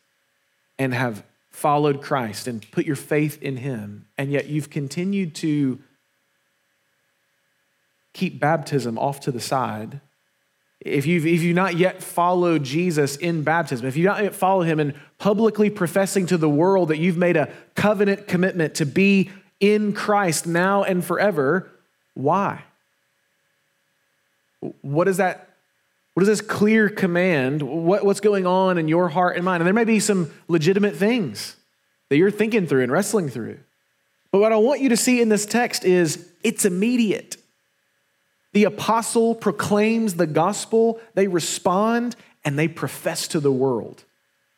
and 0.80 0.94
have 0.94 1.22
followed 1.50 2.00
Christ 2.00 2.48
and 2.48 2.68
put 2.70 2.86
your 2.86 2.96
faith 2.96 3.40
in 3.42 3.58
Him, 3.58 4.06
and 4.16 4.32
yet 4.32 4.46
you've 4.46 4.70
continued 4.70 5.34
to 5.36 5.78
keep 8.14 8.40
baptism 8.40 8.98
off 8.98 9.20
to 9.20 9.30
the 9.30 9.40
side, 9.40 10.00
if 10.80 11.04
you've, 11.04 11.26
if 11.26 11.42
you've 11.42 11.54
not 11.54 11.76
yet 11.76 12.02
followed 12.02 12.64
Jesus 12.64 13.16
in 13.16 13.42
baptism, 13.42 13.86
if 13.86 13.94
you've 13.94 14.06
not 14.06 14.22
yet 14.22 14.34
followed 14.34 14.62
Him 14.62 14.80
in 14.80 14.94
publicly 15.18 15.68
professing 15.68 16.24
to 16.28 16.38
the 16.38 16.48
world 16.48 16.88
that 16.88 16.96
you've 16.96 17.18
made 17.18 17.36
a 17.36 17.52
covenant 17.74 18.26
commitment 18.26 18.76
to 18.76 18.86
be 18.86 19.30
in 19.60 19.92
Christ 19.92 20.46
now 20.46 20.82
and 20.82 21.04
forever, 21.04 21.70
why? 22.14 22.62
What 24.80 25.04
does 25.04 25.18
that 25.18 25.49
what 26.14 26.22
is 26.22 26.28
this 26.28 26.40
clear 26.40 26.88
command? 26.88 27.62
What, 27.62 28.04
what's 28.04 28.20
going 28.20 28.46
on 28.46 28.78
in 28.78 28.88
your 28.88 29.08
heart 29.08 29.36
and 29.36 29.44
mind? 29.44 29.62
And 29.62 29.66
there 29.66 29.74
may 29.74 29.84
be 29.84 30.00
some 30.00 30.30
legitimate 30.48 30.96
things 30.96 31.56
that 32.08 32.16
you're 32.16 32.30
thinking 32.30 32.66
through 32.66 32.82
and 32.82 32.92
wrestling 32.92 33.28
through. 33.28 33.58
But 34.32 34.40
what 34.40 34.52
I 34.52 34.56
want 34.56 34.80
you 34.80 34.88
to 34.90 34.96
see 34.96 35.20
in 35.20 35.28
this 35.28 35.46
text 35.46 35.84
is 35.84 36.28
it's 36.42 36.64
immediate. 36.64 37.36
The 38.52 38.64
apostle 38.64 39.34
proclaims 39.34 40.14
the 40.14 40.26
gospel, 40.26 41.00
they 41.14 41.28
respond, 41.28 42.16
and 42.44 42.58
they 42.58 42.68
profess 42.68 43.28
to 43.28 43.40
the 43.40 43.52
world. 43.52 44.04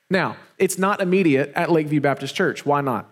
Now, 0.09 0.37
it's 0.59 0.79
not 0.79 1.01
immediate 1.01 1.53
at 1.55 1.71
Lakeview 1.71 2.01
Baptist 2.01 2.35
Church. 2.35 2.65
Why 2.65 2.81
not? 2.81 3.09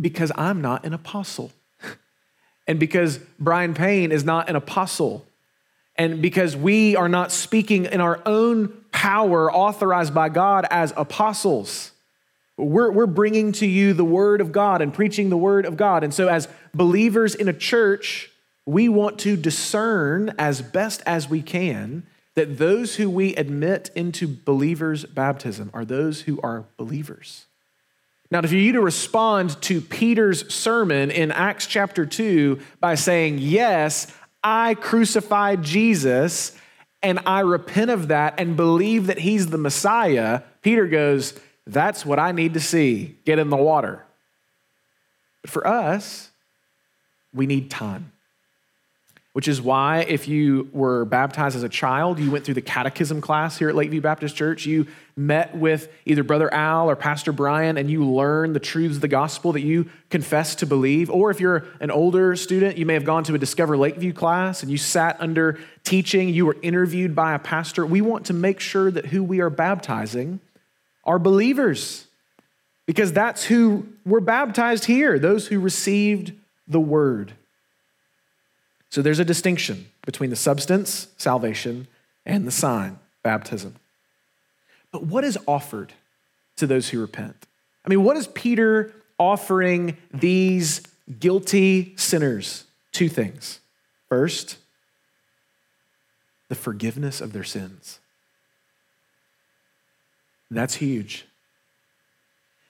Because 0.00 0.32
I'm 0.36 0.60
not 0.60 0.84
an 0.84 0.94
apostle. 0.94 1.52
and 2.66 2.80
because 2.80 3.18
Brian 3.38 3.74
Payne 3.74 4.12
is 4.12 4.24
not 4.24 4.48
an 4.48 4.56
apostle. 4.56 5.26
And 5.96 6.20
because 6.20 6.56
we 6.56 6.96
are 6.96 7.08
not 7.08 7.30
speaking 7.30 7.84
in 7.86 8.00
our 8.00 8.20
own 8.26 8.68
power 8.90 9.52
authorized 9.52 10.14
by 10.14 10.28
God 10.28 10.66
as 10.70 10.92
apostles, 10.96 11.92
we're, 12.56 12.90
we're 12.90 13.06
bringing 13.06 13.52
to 13.52 13.66
you 13.66 13.92
the 13.92 14.04
word 14.04 14.40
of 14.40 14.52
God 14.52 14.80
and 14.80 14.92
preaching 14.92 15.30
the 15.30 15.36
word 15.36 15.66
of 15.66 15.76
God. 15.76 16.04
And 16.04 16.14
so, 16.14 16.28
as 16.28 16.48
believers 16.72 17.34
in 17.34 17.48
a 17.48 17.52
church, 17.52 18.30
we 18.66 18.88
want 18.88 19.18
to 19.20 19.36
discern 19.36 20.34
as 20.38 20.62
best 20.62 21.02
as 21.06 21.28
we 21.28 21.42
can 21.42 22.04
that 22.34 22.58
those 22.58 22.96
who 22.96 23.08
we 23.08 23.34
admit 23.36 23.90
into 23.94 24.26
believers' 24.26 25.04
baptism 25.04 25.70
are 25.72 25.84
those 25.84 26.22
who 26.22 26.40
are 26.42 26.64
believers. 26.76 27.46
Now, 28.30 28.42
for 28.42 28.54
you 28.54 28.72
to 28.72 28.80
respond 28.80 29.60
to 29.62 29.80
Peter's 29.80 30.52
sermon 30.52 31.10
in 31.10 31.30
Acts 31.30 31.66
chapter 31.66 32.06
2 32.06 32.58
by 32.80 32.96
saying, 32.96 33.38
Yes, 33.38 34.12
I 34.44 34.74
crucified 34.74 35.62
Jesus 35.62 36.56
and 37.02 37.18
I 37.26 37.40
repent 37.40 37.90
of 37.90 38.08
that 38.08 38.38
and 38.38 38.56
believe 38.56 39.08
that 39.08 39.18
he's 39.18 39.48
the 39.48 39.58
Messiah, 39.58 40.42
Peter 40.62 40.86
goes, 40.86 41.34
That's 41.66 42.06
what 42.06 42.18
I 42.18 42.32
need 42.32 42.54
to 42.54 42.60
see. 42.60 43.16
Get 43.24 43.38
in 43.38 43.50
the 43.50 43.56
water. 43.56 44.04
But 45.42 45.50
for 45.50 45.66
us, 45.66 46.30
we 47.32 47.46
need 47.46 47.70
time 47.70 48.13
which 49.34 49.48
is 49.48 49.60
why 49.60 50.02
if 50.02 50.28
you 50.28 50.68
were 50.72 51.04
baptized 51.04 51.56
as 51.56 51.64
a 51.64 51.68
child, 51.68 52.20
you 52.20 52.30
went 52.30 52.44
through 52.44 52.54
the 52.54 52.62
catechism 52.62 53.20
class 53.20 53.58
here 53.58 53.68
at 53.68 53.74
Lakeview 53.74 54.00
Baptist 54.00 54.36
Church, 54.36 54.64
you 54.64 54.86
met 55.16 55.56
with 55.56 55.88
either 56.06 56.22
Brother 56.22 56.54
Al 56.54 56.88
or 56.88 56.94
Pastor 56.94 57.32
Brian, 57.32 57.76
and 57.76 57.90
you 57.90 58.08
learned 58.08 58.54
the 58.54 58.60
truths 58.60 58.94
of 58.94 59.00
the 59.00 59.08
gospel 59.08 59.50
that 59.50 59.62
you 59.62 59.90
confess 60.08 60.54
to 60.54 60.66
believe. 60.66 61.10
Or 61.10 61.32
if 61.32 61.40
you're 61.40 61.66
an 61.80 61.90
older 61.90 62.36
student, 62.36 62.78
you 62.78 62.86
may 62.86 62.94
have 62.94 63.04
gone 63.04 63.24
to 63.24 63.34
a 63.34 63.38
Discover 63.38 63.76
Lakeview 63.76 64.12
class 64.12 64.62
and 64.62 64.70
you 64.70 64.78
sat 64.78 65.16
under 65.18 65.58
teaching, 65.82 66.28
you 66.28 66.46
were 66.46 66.56
interviewed 66.62 67.16
by 67.16 67.34
a 67.34 67.40
pastor. 67.40 67.84
We 67.84 68.02
want 68.02 68.26
to 68.26 68.32
make 68.32 68.60
sure 68.60 68.88
that 68.92 69.06
who 69.06 69.24
we 69.24 69.40
are 69.40 69.50
baptizing 69.50 70.38
are 71.02 71.18
believers, 71.18 72.06
because 72.86 73.12
that's 73.12 73.42
who 73.46 73.88
were 74.06 74.20
baptized 74.20 74.84
here, 74.84 75.18
those 75.18 75.48
who 75.48 75.58
received 75.58 76.32
the 76.68 76.78
word. 76.78 77.32
So 78.94 79.02
there's 79.02 79.18
a 79.18 79.24
distinction 79.24 79.86
between 80.06 80.30
the 80.30 80.36
substance, 80.36 81.08
salvation, 81.16 81.88
and 82.24 82.46
the 82.46 82.52
sign, 82.52 83.00
baptism. 83.24 83.74
But 84.92 85.02
what 85.02 85.24
is 85.24 85.36
offered 85.48 85.92
to 86.58 86.68
those 86.68 86.90
who 86.90 87.00
repent? 87.00 87.34
I 87.84 87.88
mean, 87.88 88.04
what 88.04 88.16
is 88.16 88.28
Peter 88.28 88.92
offering 89.18 89.96
these 90.12 90.80
guilty 91.18 91.94
sinners? 91.96 92.66
Two 92.92 93.08
things. 93.08 93.58
First, 94.08 94.58
the 96.48 96.54
forgiveness 96.54 97.20
of 97.20 97.32
their 97.32 97.42
sins. 97.42 97.98
That's 100.52 100.76
huge. 100.76 101.26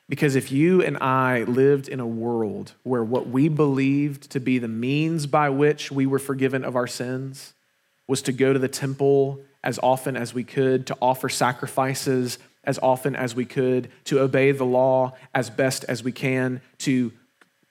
Because 0.09 0.37
if 0.37 0.53
you 0.53 0.83
and 0.83 0.99
I 0.99 1.45
lived 1.45 1.89
in 1.89 1.99
a 1.99 2.07
world 2.07 2.75
where 2.83 3.03
what 3.03 3.29
we 3.29 3.49
believed 3.49 4.31
to 4.33 4.41
be 4.41 4.59
the 4.59 4.69
means 4.69 5.27
by 5.27 5.49
which 5.49 5.91
we 5.91 6.07
were 6.07 6.19
forgiven 6.19 6.65
of 6.65 6.77
our 6.77 6.87
sins 6.87 7.55
was 8.07 8.21
to 8.23 8.33
go 8.33 8.53
to 8.53 8.59
the 8.59 8.69
temple 8.69 9.41
as 9.63 9.79
often 9.83 10.15
as 10.17 10.35
we 10.35 10.45
could, 10.45 10.87
to 10.89 10.97
offer 11.01 11.31
sacrifices 11.31 12.39
as 12.65 12.79
often 12.83 13.17
as 13.17 13.35
we 13.35 13.47
could, 13.47 13.91
to 14.05 14.21
obey 14.21 14.53
the 14.53 14.65
law 14.65 15.13
as 15.35 15.49
best 15.49 15.85
as 15.85 16.05
we 16.05 16.13
can, 16.13 16.61
to 16.79 17.13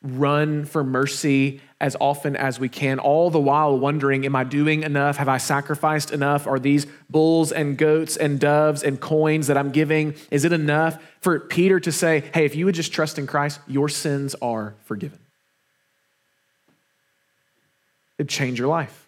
run 0.04 0.66
for 0.66 0.84
mercy 0.84 1.62
as 1.80 1.96
often 2.00 2.36
as 2.36 2.60
we 2.60 2.70
can, 2.70 3.00
all 3.00 3.30
the 3.30 3.40
while 3.40 3.78
wondering, 3.78 4.26
Am 4.26 4.36
I 4.36 4.44
doing 4.44 4.84
enough? 4.84 5.18
Have 5.18 5.30
I 5.30 5.38
sacrificed 5.38 6.12
enough? 6.12 6.46
Are 6.46 6.60
these 6.60 6.86
bulls 7.10 7.52
and 7.52 7.78
goats 7.78 8.16
and 8.18 8.40
doves 8.40 8.84
and 8.84 9.00
coins 9.00 9.48
that 9.48 9.58
I'm 9.58 9.72
giving? 9.72 10.16
Is 10.30 10.46
it 10.46 10.54
enough 10.54 11.02
for 11.22 11.40
Peter 11.40 11.80
to 11.80 11.92
say, 11.92 12.24
Hey, 12.34 12.46
if 12.46 12.56
you 12.56 12.66
would 12.66 12.76
just 12.76 12.94
trust 12.94 13.18
in 13.18 13.28
Christ, 13.28 13.60
your 13.68 13.90
sins 13.90 14.36
are 14.42 14.76
forgiven? 14.84 15.20
It'd 18.18 18.30
change 18.30 18.60
your 18.60 18.68
life. 18.68 19.08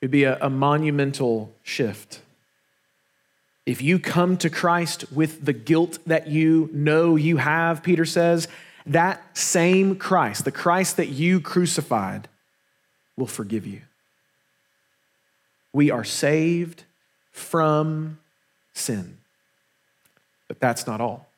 It'd 0.00 0.10
be 0.10 0.24
a, 0.24 0.38
a 0.40 0.50
monumental 0.50 1.52
shift. 1.62 2.20
If 3.66 3.82
you 3.82 3.98
come 3.98 4.36
to 4.38 4.48
Christ 4.48 5.12
with 5.12 5.44
the 5.44 5.52
guilt 5.52 5.98
that 6.06 6.28
you 6.28 6.70
know 6.72 7.16
you 7.16 7.36
have, 7.38 7.82
Peter 7.82 8.04
says, 8.04 8.48
that 8.88 9.36
same 9.36 9.96
Christ, 9.96 10.44
the 10.44 10.52
Christ 10.52 10.96
that 10.96 11.08
you 11.08 11.40
crucified, 11.40 12.28
will 13.16 13.26
forgive 13.26 13.66
you. 13.66 13.82
We 15.72 15.90
are 15.90 16.04
saved 16.04 16.84
from 17.32 18.18
sin. 18.72 19.18
But 20.46 20.60
that's 20.60 20.86
not 20.86 21.00
all. 21.00 21.28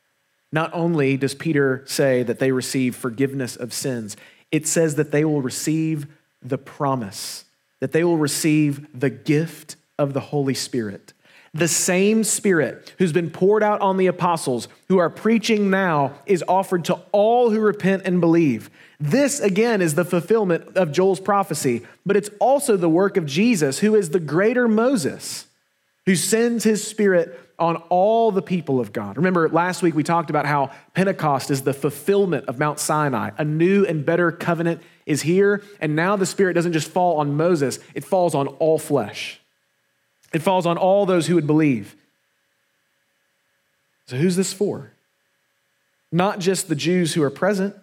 Not 0.53 0.71
only 0.73 1.17
does 1.17 1.35
Peter 1.35 1.83
say 1.87 2.23
that 2.23 2.39
they 2.39 2.53
receive 2.53 2.97
forgiveness 2.97 3.57
of 3.57 3.73
sins, 3.73 4.17
it 4.51 4.67
says 4.67 4.97
that 4.97 5.11
they 5.11 5.25
will 5.25 5.43
receive 5.43 6.07
the 6.43 6.59
promise, 6.59 7.45
that 7.81 7.93
they 7.93 8.05
will 8.05 8.17
receive 8.17 8.87
the 8.99 9.11
gift 9.11 9.77
of 9.99 10.13
the 10.13 10.21
Holy 10.21 10.55
Spirit. 10.55 11.13
The 11.53 11.69
same 11.69 12.23
Spirit 12.23 12.95
who's 12.99 13.13
been 13.13 13.31
poured 13.31 13.65
out 13.65 13.81
on 13.81 13.97
the 13.97 14.07
apostles 14.07 14.69
who 14.87 14.99
are 14.99 15.11
preaching 15.11 15.69
now 15.69 16.13
is 16.25 16.45
offered 16.47 16.85
to 16.85 17.01
all 17.11 17.51
who 17.51 17.59
repent 17.59 18.03
and 18.05 18.21
believe. 18.21 18.71
This, 19.01 19.41
again, 19.41 19.83
is 19.83 19.97
the 19.97 20.05
fulfillment 20.05 20.77
of 20.77 20.93
Joel's 20.93 21.19
prophecy, 21.19 21.85
but 22.07 22.17
it's 22.17 22.31
also 22.39 22.77
the 22.77 22.89
work 22.89 23.17
of 23.17 23.27
Jesus, 23.27 23.81
who 23.81 23.97
is 23.97 24.11
the 24.11 24.21
greater 24.21 24.69
Moses, 24.69 25.47
who 26.07 26.15
sends 26.15 26.63
his 26.63 26.87
Spirit 26.87 27.39
on 27.59 27.77
all 27.89 28.31
the 28.31 28.43
people 28.43 28.79
of 28.79 28.93
God. 28.93 29.17
Remember, 29.17 29.49
last 29.49 29.83
week 29.83 29.95
we 29.95 30.05
talked 30.05 30.31
about 30.31 30.47
how 30.47 30.71
Pentecost 30.95 31.51
is 31.51 31.63
the 31.63 31.75
fulfillment 31.75 32.47
of 32.47 32.59
Mount 32.59 32.79
Sinai. 32.79 33.31
A 33.39 33.45
new 33.45 33.85
and 33.85 34.07
better 34.07 34.31
covenant 34.31 34.83
is 35.05 35.23
here, 35.23 35.63
and 35.81 35.97
now 35.97 36.15
the 36.15 36.27
Spirit 36.27 36.55
doesn't 36.55 36.73
just 36.73 36.89
fall 36.89 37.19
on 37.19 37.37
Moses, 37.37 37.81
it 37.95 38.05
falls 38.05 38.37
on 38.37 38.47
all 38.47 38.79
flesh. 38.79 39.40
It 40.33 40.43
falls 40.43 40.67
on 40.67 40.79
all 40.79 41.07
those 41.07 41.27
who 41.27 41.35
would 41.35 41.47
believe. 41.47 41.97
So, 44.07 44.17
who's 44.17 44.37
this 44.37 44.53
for? 44.53 44.93
Not 46.13 46.41
just 46.41 46.69
the 46.69 46.75
Jews 46.75 47.15
who 47.15 47.23
are 47.23 47.31
present, 47.31 47.75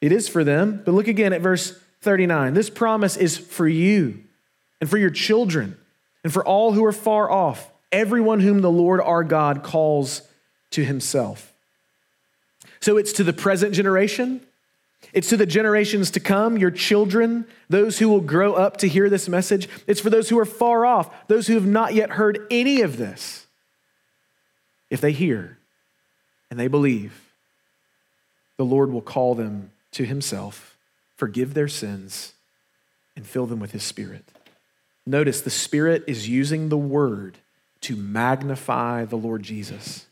it 0.00 0.12
is 0.12 0.28
for 0.28 0.44
them. 0.44 0.82
But 0.84 0.92
look 0.92 1.08
again 1.08 1.32
at 1.32 1.40
verse 1.40 1.78
39. 2.02 2.54
This 2.54 2.68
promise 2.68 3.16
is 3.16 3.38
for 3.38 3.66
you 3.66 4.22
and 4.80 4.90
for 4.90 4.98
your 4.98 5.10
children 5.10 5.78
and 6.22 6.32
for 6.32 6.44
all 6.44 6.72
who 6.72 6.84
are 6.84 6.92
far 6.92 7.30
off, 7.30 7.70
everyone 7.90 8.40
whom 8.40 8.60
the 8.60 8.70
Lord 8.70 9.00
our 9.00 9.24
God 9.24 9.62
calls 9.62 10.22
to 10.72 10.84
himself. 10.84 11.52
So, 12.80 12.98
it's 12.98 13.12
to 13.14 13.24
the 13.24 13.32
present 13.32 13.74
generation 13.74 14.40
it's 15.12 15.28
to 15.28 15.36
the 15.36 15.46
generations 15.46 16.10
to 16.12 16.20
come, 16.20 16.58
your 16.58 16.70
children, 16.70 17.46
those 17.68 17.98
who 17.98 18.08
will 18.08 18.20
grow 18.20 18.54
up 18.54 18.78
to 18.78 18.88
hear 18.88 19.08
this 19.10 19.28
message. 19.28 19.68
It's 19.86 20.00
for 20.00 20.10
those 20.10 20.28
who 20.28 20.38
are 20.38 20.44
far 20.44 20.86
off, 20.86 21.28
those 21.28 21.46
who 21.46 21.54
have 21.54 21.66
not 21.66 21.94
yet 21.94 22.10
heard 22.10 22.46
any 22.50 22.80
of 22.80 22.96
this. 22.96 23.46
If 24.90 25.00
they 25.00 25.12
hear 25.12 25.58
and 26.50 26.58
they 26.58 26.68
believe, 26.68 27.20
the 28.56 28.64
Lord 28.64 28.92
will 28.92 29.02
call 29.02 29.34
them 29.34 29.70
to 29.92 30.04
himself, 30.04 30.76
forgive 31.16 31.54
their 31.54 31.68
sins, 31.68 32.32
and 33.16 33.26
fill 33.26 33.46
them 33.46 33.60
with 33.60 33.72
his 33.72 33.82
spirit. 33.82 34.24
Notice 35.06 35.40
the 35.40 35.50
Spirit 35.50 36.04
is 36.06 36.28
using 36.28 36.68
the 36.68 36.78
word 36.78 37.38
to 37.82 37.96
magnify 37.96 39.04
the 39.04 39.16
Lord 39.16 39.42
Jesus. 39.42 40.06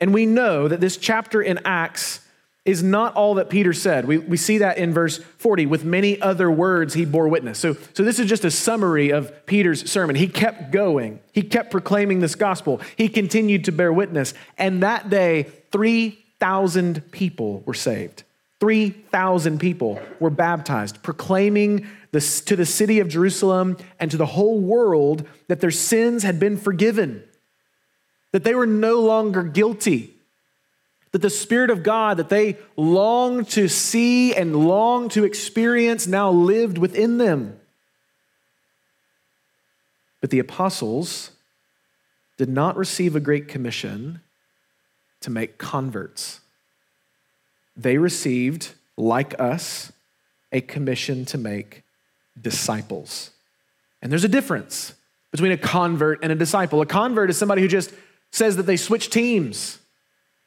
And 0.00 0.14
we 0.14 0.24
know 0.24 0.66
that 0.66 0.80
this 0.80 0.96
chapter 0.96 1.42
in 1.42 1.60
Acts 1.64 2.20
is 2.64 2.82
not 2.82 3.14
all 3.14 3.34
that 3.34 3.48
Peter 3.48 3.72
said. 3.72 4.04
We, 4.04 4.18
we 4.18 4.36
see 4.36 4.58
that 4.58 4.76
in 4.76 4.92
verse 4.92 5.18
40. 5.18 5.66
With 5.66 5.84
many 5.84 6.20
other 6.20 6.50
words, 6.50 6.92
he 6.92 7.04
bore 7.04 7.28
witness. 7.28 7.58
So, 7.58 7.76
so 7.94 8.04
this 8.04 8.18
is 8.18 8.28
just 8.28 8.44
a 8.44 8.50
summary 8.50 9.10
of 9.10 9.46
Peter's 9.46 9.90
sermon. 9.90 10.14
He 10.14 10.28
kept 10.28 10.70
going, 10.70 11.20
he 11.32 11.42
kept 11.42 11.70
proclaiming 11.70 12.20
this 12.20 12.34
gospel, 12.34 12.80
he 12.96 13.08
continued 13.08 13.64
to 13.64 13.72
bear 13.72 13.92
witness. 13.92 14.34
And 14.58 14.82
that 14.82 15.08
day, 15.08 15.44
3,000 15.72 17.10
people 17.12 17.62
were 17.64 17.74
saved. 17.74 18.24
3,000 18.60 19.58
people 19.58 19.98
were 20.18 20.28
baptized, 20.28 21.02
proclaiming 21.02 21.86
this, 22.12 22.42
to 22.42 22.56
the 22.56 22.66
city 22.66 23.00
of 23.00 23.08
Jerusalem 23.08 23.78
and 23.98 24.10
to 24.10 24.18
the 24.18 24.26
whole 24.26 24.60
world 24.60 25.26
that 25.48 25.60
their 25.60 25.70
sins 25.70 26.24
had 26.24 26.38
been 26.38 26.58
forgiven, 26.58 27.24
that 28.32 28.44
they 28.44 28.54
were 28.54 28.66
no 28.66 29.00
longer 29.00 29.42
guilty 29.42 30.19
that 31.12 31.22
the 31.22 31.30
Spirit 31.30 31.70
of 31.70 31.82
God 31.82 32.18
that 32.18 32.28
they 32.28 32.56
longed 32.76 33.48
to 33.50 33.68
see 33.68 34.34
and 34.34 34.54
longed 34.54 35.10
to 35.12 35.24
experience 35.24 36.06
now 36.06 36.30
lived 36.30 36.78
within 36.78 37.18
them. 37.18 37.58
But 40.20 40.30
the 40.30 40.38
apostles 40.38 41.32
did 42.38 42.48
not 42.48 42.76
receive 42.76 43.16
a 43.16 43.20
great 43.20 43.48
commission 43.48 44.20
to 45.20 45.30
make 45.30 45.58
converts. 45.58 46.40
They 47.76 47.98
received, 47.98 48.72
like 48.96 49.38
us, 49.40 49.92
a 50.52 50.60
commission 50.60 51.24
to 51.26 51.38
make 51.38 51.82
disciples. 52.40 53.30
And 54.00 54.10
there's 54.12 54.24
a 54.24 54.28
difference 54.28 54.94
between 55.30 55.52
a 55.52 55.56
convert 55.56 56.22
and 56.22 56.32
a 56.32 56.34
disciple. 56.34 56.80
A 56.80 56.86
convert 56.86 57.30
is 57.30 57.36
somebody 57.36 57.62
who 57.62 57.68
just 57.68 57.92
says 58.30 58.56
that 58.56 58.64
they 58.64 58.76
switch 58.76 59.10
teams 59.10 59.79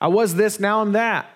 I 0.04 0.08
was 0.08 0.36
this, 0.36 0.60
now 0.60 0.82
I'm 0.82 0.92
that. 0.92 1.28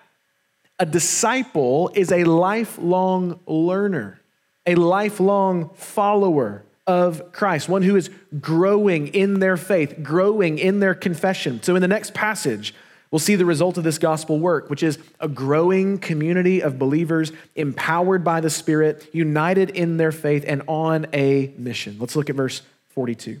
A 0.78 0.84
disciple 0.84 1.90
is 1.94 2.12
a 2.12 2.24
lifelong 2.24 3.40
learner, 3.46 4.20
a 4.66 4.74
lifelong 4.74 5.70
follower 5.70 6.64
of 6.86 7.32
Christ, 7.32 7.70
one 7.70 7.80
who 7.80 7.96
is 7.96 8.10
growing 8.40 9.08
in 9.08 9.40
their 9.40 9.56
faith, 9.56 10.02
growing 10.02 10.58
in 10.58 10.80
their 10.80 10.94
confession. 10.94 11.62
So, 11.62 11.76
in 11.76 11.82
the 11.82 11.88
next 11.88 12.12
passage, 12.12 12.74
we'll 13.10 13.18
see 13.20 13.36
the 13.36 13.46
result 13.46 13.78
of 13.78 13.84
this 13.84 13.96
gospel 13.96 14.38
work, 14.38 14.68
which 14.68 14.82
is 14.82 14.98
a 15.18 15.28
growing 15.28 15.96
community 15.96 16.62
of 16.62 16.78
believers 16.78 17.32
empowered 17.56 18.22
by 18.22 18.42
the 18.42 18.50
Spirit, 18.50 19.08
united 19.14 19.70
in 19.70 19.96
their 19.96 20.12
faith, 20.12 20.44
and 20.46 20.62
on 20.66 21.06
a 21.14 21.54
mission. 21.56 21.96
Let's 21.98 22.14
look 22.14 22.28
at 22.28 22.36
verse 22.36 22.60
42. 22.90 23.40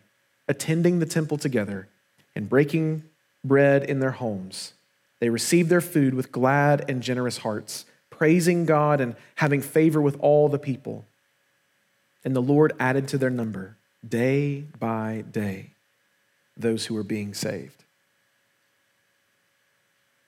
attending 0.51 0.99
the 0.99 1.05
temple 1.05 1.37
together 1.37 1.87
and 2.35 2.49
breaking 2.49 3.03
bread 3.43 3.83
in 3.83 4.01
their 4.01 4.11
homes. 4.11 4.73
They 5.19 5.29
received 5.29 5.69
their 5.69 5.81
food 5.81 6.13
with 6.13 6.31
glad 6.31 6.85
and 6.89 7.01
generous 7.01 7.37
hearts, 7.37 7.85
praising 8.09 8.65
God 8.65 8.99
and 8.99 9.15
having 9.35 9.61
favor 9.61 10.01
with 10.01 10.19
all 10.19 10.49
the 10.49 10.59
people. 10.59 11.05
And 12.25 12.35
the 12.35 12.41
Lord 12.41 12.73
added 12.79 13.07
to 13.09 13.17
their 13.17 13.29
number 13.29 13.77
day 14.07 14.65
by 14.77 15.23
day 15.31 15.71
those 16.57 16.85
who 16.85 16.95
were 16.95 17.03
being 17.03 17.33
saved. 17.33 17.83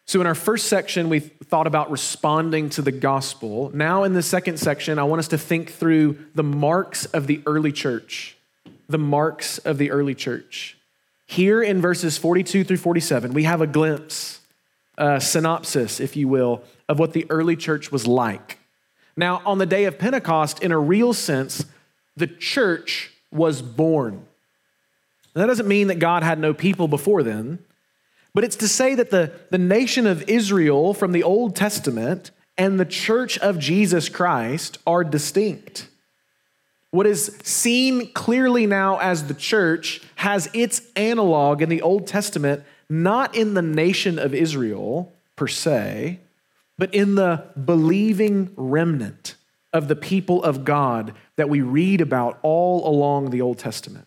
So, 0.06 0.22
in 0.22 0.28
our 0.28 0.36
first 0.36 0.68
section, 0.68 1.10
we 1.10 1.20
thought 1.20 1.68
about 1.68 1.92
responding 1.92 2.70
to 2.72 2.82
the 2.82 2.92
gospel. 2.92 3.72
Now, 3.74 4.04
in 4.04 4.14
the 4.14 4.22
second 4.22 4.58
section, 4.58 5.00
I 5.00 5.04
want 5.04 5.20
us 5.20 5.30
to 5.30 5.38
think 5.38 5.72
through 5.72 6.18
the 6.34 6.44
marks 6.44 7.06
of 7.06 7.28
the 7.28 7.42
early 7.46 7.72
church 7.72 8.38
the 8.88 8.98
marks 8.98 9.58
of 9.60 9.78
the 9.78 9.92
early 9.92 10.16
church. 10.16 10.78
Here 11.26 11.62
in 11.62 11.82
verses 11.82 12.18
42 12.18 12.64
through 12.64 12.78
47, 12.78 13.34
we 13.34 13.44
have 13.44 13.62
a 13.62 13.68
glimpse, 13.68 14.42
a 14.98 15.20
synopsis, 15.20 16.00
if 16.00 16.16
you 16.16 16.28
will, 16.28 16.64
of 16.88 17.00
what 17.00 17.14
the 17.14 17.26
early 17.30 17.56
church 17.56 17.92
was 17.92 18.06
like. 18.06 18.60
Now, 19.16 19.42
on 19.46 19.58
the 19.58 19.66
day 19.66 19.86
of 19.86 19.98
Pentecost, 19.98 20.62
in 20.62 20.72
a 20.72 20.80
real 20.80 21.14
sense, 21.14 21.66
the 22.16 22.28
church 22.28 23.12
was 23.32 23.62
born. 23.62 24.26
that 25.34 25.48
doesn't 25.48 25.68
mean 25.68 25.88
that 25.88 26.00
God 26.00 26.24
had 26.24 26.40
no 26.40 26.54
people 26.54 26.88
before 26.88 27.24
then, 27.24 27.60
but 28.34 28.44
it's 28.44 28.56
to 28.58 28.68
say 28.68 28.96
that 28.96 29.12
the, 29.12 29.32
the 29.50 29.58
nation 29.58 30.08
of 30.08 30.28
Israel 30.30 30.94
from 30.94 31.12
the 31.12 31.24
Old 31.24 31.56
Testament 31.56 32.32
and 32.58 32.80
the 32.80 32.86
church 32.86 33.38
of 33.40 33.60
Jesus 33.60 34.10
Christ 34.10 34.78
are 34.86 35.04
distinct. 35.04 35.88
What 36.94 37.08
is 37.08 37.36
seen 37.42 38.14
clearly 38.14 38.68
now 38.68 39.00
as 39.00 39.26
the 39.26 39.34
church 39.34 40.00
has 40.14 40.48
its 40.54 40.80
analog 40.96 41.64
in 41.64 41.70
the 41.70 41.82
Old 41.82 42.06
Testament, 42.06 42.64
not 42.88 43.34
in 43.36 43.56
the 43.56 43.64
nation 43.64 44.20
of 44.20 44.36
Israel 44.36 45.12
per 45.36 45.48
se, 45.48 46.20
but 46.78 46.94
in 46.94 47.16
the 47.16 47.46
believing 47.66 48.52
remnant 48.56 49.34
of 49.74 49.88
the 49.88 49.96
people 49.96 50.44
of 50.44 50.64
God 50.64 51.16
that 51.36 51.50
we 51.50 51.62
read 51.62 52.00
about 52.00 52.38
all 52.44 52.88
along 52.88 53.32
the 53.32 53.42
Old 53.42 53.58
Testament. 53.58 54.06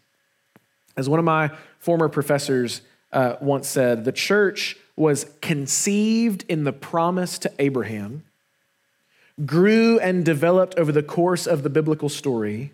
As 0.96 1.09
one 1.09 1.18
of 1.18 1.25
my 1.25 1.51
former 1.81 2.09
professors 2.09 2.83
uh, 3.12 3.35
once 3.40 3.66
said, 3.66 4.05
the 4.05 4.12
church 4.12 4.77
was 4.94 5.27
conceived 5.40 6.44
in 6.49 6.62
the 6.62 6.72
promise 6.72 7.37
to 7.40 7.53
Abraham, 7.59 8.22
grew 9.44 9.99
and 9.99 10.25
developed 10.25 10.79
over 10.79 10.92
the 10.92 11.03
course 11.03 11.49
of 11.49 11.64
the 11.64 11.68
biblical 11.68 12.09
story, 12.09 12.72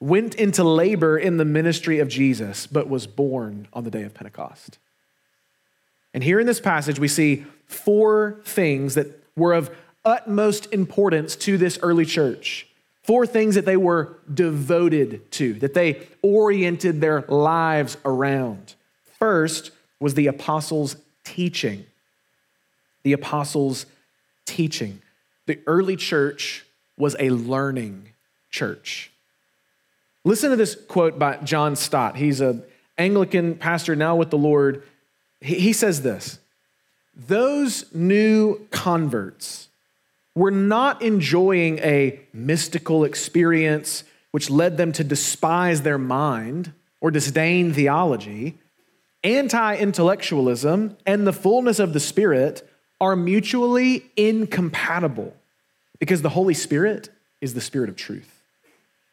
went 0.00 0.34
into 0.34 0.64
labor 0.64 1.18
in 1.18 1.36
the 1.36 1.44
ministry 1.44 1.98
of 1.98 2.08
Jesus, 2.08 2.66
but 2.66 2.88
was 2.88 3.06
born 3.06 3.68
on 3.72 3.84
the 3.84 3.90
day 3.90 4.02
of 4.02 4.14
Pentecost. 4.14 4.78
And 6.12 6.24
here 6.24 6.40
in 6.40 6.46
this 6.46 6.60
passage, 6.60 6.98
we 6.98 7.06
see 7.06 7.44
four 7.66 8.40
things 8.44 8.94
that 8.94 9.22
were 9.36 9.52
of 9.52 9.70
utmost 10.04 10.72
importance 10.72 11.36
to 11.36 11.58
this 11.58 11.78
early 11.82 12.06
church. 12.06 12.66
Four 13.02 13.26
things 13.26 13.54
that 13.54 13.64
they 13.64 13.76
were 13.76 14.18
devoted 14.32 15.30
to, 15.32 15.54
that 15.54 15.74
they 15.74 16.06
oriented 16.22 17.00
their 17.00 17.22
lives 17.22 17.96
around. 18.04 18.74
First 19.18 19.70
was 19.98 20.14
the 20.14 20.26
apostles' 20.26 20.96
teaching. 21.24 21.84
The 23.02 23.12
apostles' 23.12 23.86
teaching. 24.46 25.02
The 25.46 25.60
early 25.66 25.96
church 25.96 26.64
was 26.96 27.16
a 27.18 27.30
learning 27.30 28.08
church. 28.50 29.10
Listen 30.24 30.50
to 30.50 30.56
this 30.56 30.74
quote 30.74 31.18
by 31.18 31.36
John 31.38 31.76
Stott. 31.76 32.16
He's 32.16 32.40
an 32.40 32.62
Anglican 32.98 33.54
pastor 33.54 33.96
now 33.96 34.16
with 34.16 34.30
the 34.30 34.38
Lord. 34.38 34.82
He 35.40 35.72
says 35.72 36.02
this 36.02 36.38
Those 37.14 37.92
new 37.94 38.66
converts 38.70 39.68
were 40.34 40.50
not 40.50 41.02
enjoying 41.02 41.78
a 41.78 42.20
mystical 42.32 43.04
experience 43.04 44.04
which 44.30 44.50
led 44.50 44.76
them 44.76 44.92
to 44.92 45.04
despise 45.04 45.82
their 45.82 45.98
mind 45.98 46.72
or 47.00 47.10
disdain 47.10 47.72
theology. 47.72 48.58
Anti 49.24 49.76
intellectualism 49.76 50.96
and 51.04 51.26
the 51.26 51.32
fullness 51.32 51.78
of 51.78 51.92
the 51.92 52.00
Spirit 52.00 52.66
are 53.00 53.16
mutually 53.16 54.04
incompatible 54.16 55.34
because 55.98 56.22
the 56.22 56.28
Holy 56.30 56.54
Spirit 56.54 57.10
is 57.40 57.54
the 57.54 57.60
Spirit 57.60 57.88
of 57.88 57.96
truth. 57.96 58.39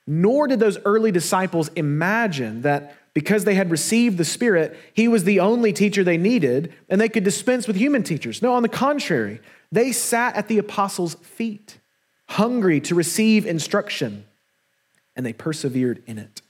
Nor 0.08 0.48
did 0.48 0.62
those 0.62 0.78
early 0.86 1.12
disciples 1.12 1.70
imagine 1.76 2.62
that 2.62 2.96
because 3.14 3.44
they 3.44 3.56
had 3.56 3.70
received 3.70 4.18
the 4.18 4.24
Spirit, 4.26 4.78
He 4.94 5.08
was 5.08 5.26
the 5.26 5.42
only 5.42 5.74
teacher 5.74 6.04
they 6.04 6.18
needed 6.18 6.74
and 6.90 7.02
they 7.02 7.10
could 7.10 7.26
dispense 7.26 7.68
with 7.68 7.76
human 7.76 8.04
teachers. 8.04 8.42
No, 8.42 8.54
on 8.54 8.64
the 8.64 8.70
contrary, 8.70 9.42
they 9.72 9.92
sat 9.92 10.36
at 10.36 10.48
the 10.48 10.60
apostles' 10.60 11.16
feet, 11.16 11.80
hungry 12.30 12.80
to 12.82 12.96
receive 12.96 13.46
instruction, 13.46 14.26
and 15.16 15.26
they 15.26 15.34
persevered 15.34 16.04
in 16.08 16.18
it. 16.18 16.42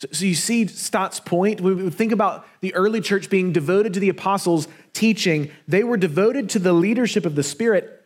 So, 0.00 0.24
you 0.24 0.34
see 0.34 0.66
Stott's 0.66 1.18
point. 1.18 1.60
We 1.60 1.90
think 1.90 2.12
about 2.12 2.46
the 2.60 2.72
early 2.74 3.00
church 3.00 3.28
being 3.28 3.52
devoted 3.52 3.94
to 3.94 4.00
the 4.00 4.08
apostles' 4.08 4.68
teaching. 4.92 5.50
They 5.66 5.82
were 5.82 5.96
devoted 5.96 6.50
to 6.50 6.60
the 6.60 6.72
leadership 6.72 7.26
of 7.26 7.34
the 7.34 7.42
Spirit, 7.42 8.04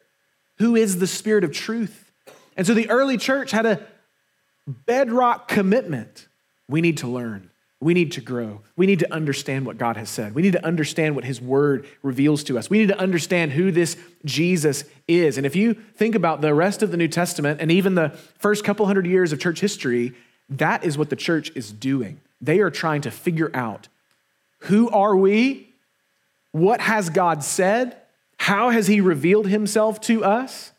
who 0.57 0.75
is 0.75 0.99
the 0.99 1.07
Spirit 1.07 1.45
of 1.45 1.53
truth. 1.53 2.11
And 2.57 2.67
so 2.67 2.73
the 2.75 2.89
early 2.91 3.19
church 3.19 3.51
had 3.51 3.67
a 3.67 3.87
bedrock 4.67 5.49
commitment. 5.49 6.29
We 6.69 6.81
need 6.81 6.99
to 6.99 7.07
learn. 7.07 7.51
We 7.81 7.95
need 7.95 8.13
to 8.13 8.21
grow. 8.21 8.61
We 8.77 8.87
need 8.87 9.01
to 9.01 9.13
understand 9.13 9.67
what 9.67 9.77
God 9.77 9.97
has 9.97 10.09
said. 10.09 10.37
We 10.37 10.43
need 10.43 10.53
to 10.53 10.65
understand 10.65 11.17
what 11.17 11.25
His 11.25 11.41
Word 11.41 11.85
reveals 12.03 12.45
to 12.45 12.57
us. 12.57 12.71
We 12.71 12.79
need 12.79 12.89
to 12.89 12.99
understand 12.99 13.53
who 13.53 13.73
this 13.73 13.97
Jesus 14.25 14.85
is. 15.09 15.37
And 15.37 15.45
if 15.45 15.57
you 15.57 15.75
think 15.75 16.15
about 16.15 16.41
the 16.41 16.55
rest 16.55 16.85
of 16.85 16.93
the 16.93 16.97
New 16.97 17.09
Testament 17.09 17.61
and 17.61 17.73
even 17.73 17.97
the 17.97 18.11
first 18.39 18.63
couple 18.63 18.87
hundred 18.87 19.07
years 19.07 19.33
of 19.33 19.41
church 19.41 19.59
history, 19.59 20.15
that 20.49 20.85
is 20.85 20.97
what 20.97 21.11
the 21.11 21.17
church 21.17 21.51
is 21.57 21.73
doing. 21.73 22.21
They 22.41 22.61
are 22.61 22.71
trying 22.71 23.01
to 23.03 23.11
figure 23.11 23.51
out 23.53 23.89
who 24.61 24.89
are 24.91 25.17
we? 25.17 25.75
What 26.53 26.81
has 26.81 27.11
God 27.11 27.43
said? 27.43 27.97
How 28.37 28.71
has 28.71 28.87
He 28.87 29.01
revealed 29.01 29.49
Himself 29.49 30.01
to 30.03 30.25
us? 30.25 30.71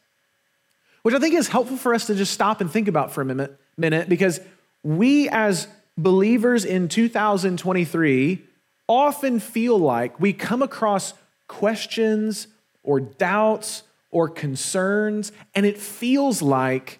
Which 1.02 1.14
I 1.14 1.20
think 1.20 1.36
is 1.36 1.50
helpful 1.50 1.76
for 1.76 1.94
us 1.94 2.08
to 2.08 2.16
just 2.16 2.32
stop 2.32 2.62
and 2.62 2.72
think 2.72 2.88
about 2.88 3.12
for 3.12 3.20
a 3.22 3.26
minute, 3.26 3.60
minute 3.78 4.10
because 4.10 4.40
we 4.84 5.30
as 5.30 5.68
believers 5.98 6.66
in 6.66 6.88
2023 6.88 8.42
often 8.88 9.40
feel 9.40 9.78
like 9.78 10.20
we 10.20 10.34
come 10.34 10.62
across 10.62 11.14
questions 11.48 12.48
or 12.84 13.00
doubts 13.00 13.84
or 14.12 14.30
concerns, 14.30 15.32
and 15.56 15.66
it 15.66 15.78
feels 15.78 16.42
like 16.42 17.00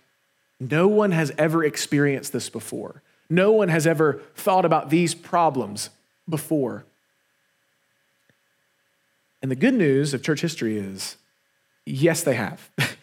no 0.60 0.88
one 0.88 1.12
has 1.12 1.32
ever 1.38 1.64
experienced 1.64 2.34
this 2.34 2.50
before. 2.50 3.04
No 3.30 3.52
one 3.52 3.70
has 3.70 3.86
ever 3.86 4.22
thought 4.36 4.66
about 4.66 4.90
these 4.90 5.14
problems 5.14 5.90
before. 6.28 6.86
And 9.42 9.52
the 9.52 9.56
good 9.56 9.74
news 9.74 10.14
of 10.14 10.24
church 10.24 10.42
history 10.42 10.78
is 10.78 11.18
yes, 11.86 12.24
they 12.24 12.36
have. 12.36 12.70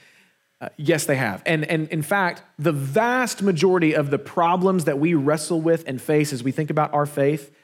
Uh, 0.61 0.69
yes, 0.77 1.07
they 1.07 1.17
have. 1.17 1.43
And, 1.47 1.65
and 1.65 1.89
in 1.89 2.03
fact, 2.03 2.43
the 2.59 2.73
vast 2.73 3.43
majority 3.43 3.95
of 3.95 4.11
the 4.11 4.19
problems 4.19 4.85
that 4.85 4.99
we 4.99 5.15
wrestle 5.15 5.61
with 5.61 5.85
and 5.87 6.01
face 6.01 6.33
as 6.33 6.43
we 6.43 6.53
think 6.53 6.69
about 6.69 6.93
our 6.93 7.07
faith, 7.07 7.55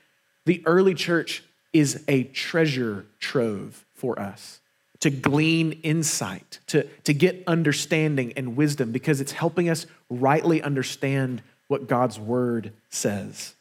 the 0.46 0.62
early 0.64 0.94
church 0.94 1.44
is 1.72 2.02
a 2.08 2.24
treasure 2.24 3.04
trove 3.18 3.84
for 3.92 4.18
us 4.18 4.60
to 5.00 5.10
glean 5.10 5.72
insight, 5.82 6.58
to, 6.68 6.84
to 7.04 7.12
get 7.12 7.44
understanding 7.46 8.32
and 8.34 8.56
wisdom, 8.56 8.92
because 8.92 9.20
it's 9.20 9.32
helping 9.32 9.68
us 9.68 9.86
rightly 10.08 10.62
understand 10.62 11.42
what 11.68 11.86
God's 11.86 12.18
word 12.18 12.72
says. 12.88 13.54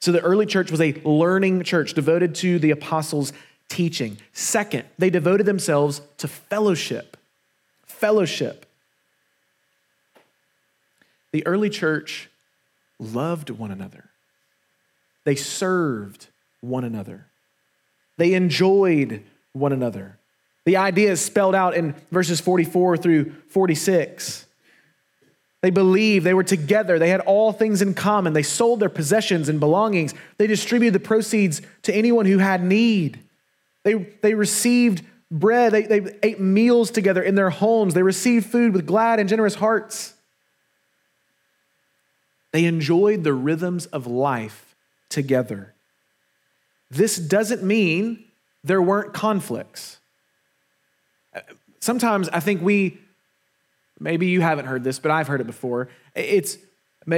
So 0.00 0.10
the 0.10 0.20
early 0.20 0.46
church 0.46 0.72
was 0.72 0.80
a 0.80 0.94
learning 1.04 1.62
church 1.62 1.94
devoted 1.94 2.34
to 2.36 2.58
the 2.58 2.72
apostles' 2.72 3.32
teaching. 3.68 4.18
Second, 4.32 4.84
they 4.98 5.10
devoted 5.10 5.46
themselves 5.46 6.00
to 6.18 6.26
fellowship. 6.26 7.16
Fellowship. 7.86 8.66
The 11.32 11.46
early 11.46 11.70
church 11.70 12.28
loved 12.98 13.50
one 13.50 13.70
another, 13.70 14.04
they 15.24 15.34
served 15.34 16.28
one 16.60 16.84
another, 16.84 17.26
they 18.18 18.34
enjoyed 18.34 19.22
one 19.52 19.72
another. 19.72 20.18
The 20.64 20.76
idea 20.76 21.10
is 21.10 21.20
spelled 21.20 21.56
out 21.56 21.74
in 21.74 21.94
verses 22.12 22.40
44 22.40 22.96
through 22.96 23.32
46. 23.48 24.46
They 25.60 25.70
believed, 25.70 26.24
they 26.24 26.34
were 26.34 26.44
together, 26.44 26.98
they 26.98 27.08
had 27.08 27.20
all 27.20 27.52
things 27.52 27.82
in 27.82 27.94
common. 27.94 28.32
They 28.32 28.42
sold 28.42 28.80
their 28.80 28.88
possessions 28.88 29.48
and 29.48 29.60
belongings, 29.60 30.12
they 30.36 30.46
distributed 30.46 30.94
the 30.94 31.04
proceeds 31.04 31.62
to 31.82 31.94
anyone 31.94 32.26
who 32.26 32.38
had 32.38 32.64
need. 32.64 33.20
They, 33.84 33.94
they 33.94 34.34
received 34.34 35.04
bread, 35.30 35.72
they, 35.72 35.82
they 35.82 36.16
ate 36.22 36.40
meals 36.40 36.90
together 36.90 37.22
in 37.22 37.36
their 37.36 37.50
homes, 37.50 37.94
they 37.94 38.02
received 38.02 38.46
food 38.46 38.72
with 38.72 38.86
glad 38.86 39.20
and 39.20 39.28
generous 39.28 39.54
hearts. 39.54 40.14
They 42.52 42.66
enjoyed 42.66 43.24
the 43.24 43.32
rhythms 43.32 43.86
of 43.86 44.06
life 44.06 44.74
together. 45.08 45.74
This 46.90 47.16
doesn't 47.16 47.62
mean 47.62 48.24
there 48.62 48.82
weren't 48.82 49.12
conflicts. 49.14 49.98
Sometimes 51.80 52.28
I 52.28 52.40
think 52.40 52.62
we, 52.62 52.98
maybe 53.98 54.26
you 54.26 54.42
haven't 54.42 54.66
heard 54.66 54.84
this, 54.84 54.98
but 54.98 55.10
I've 55.10 55.28
heard 55.28 55.40
it 55.40 55.46
before. 55.46 55.88
It's 56.14 56.58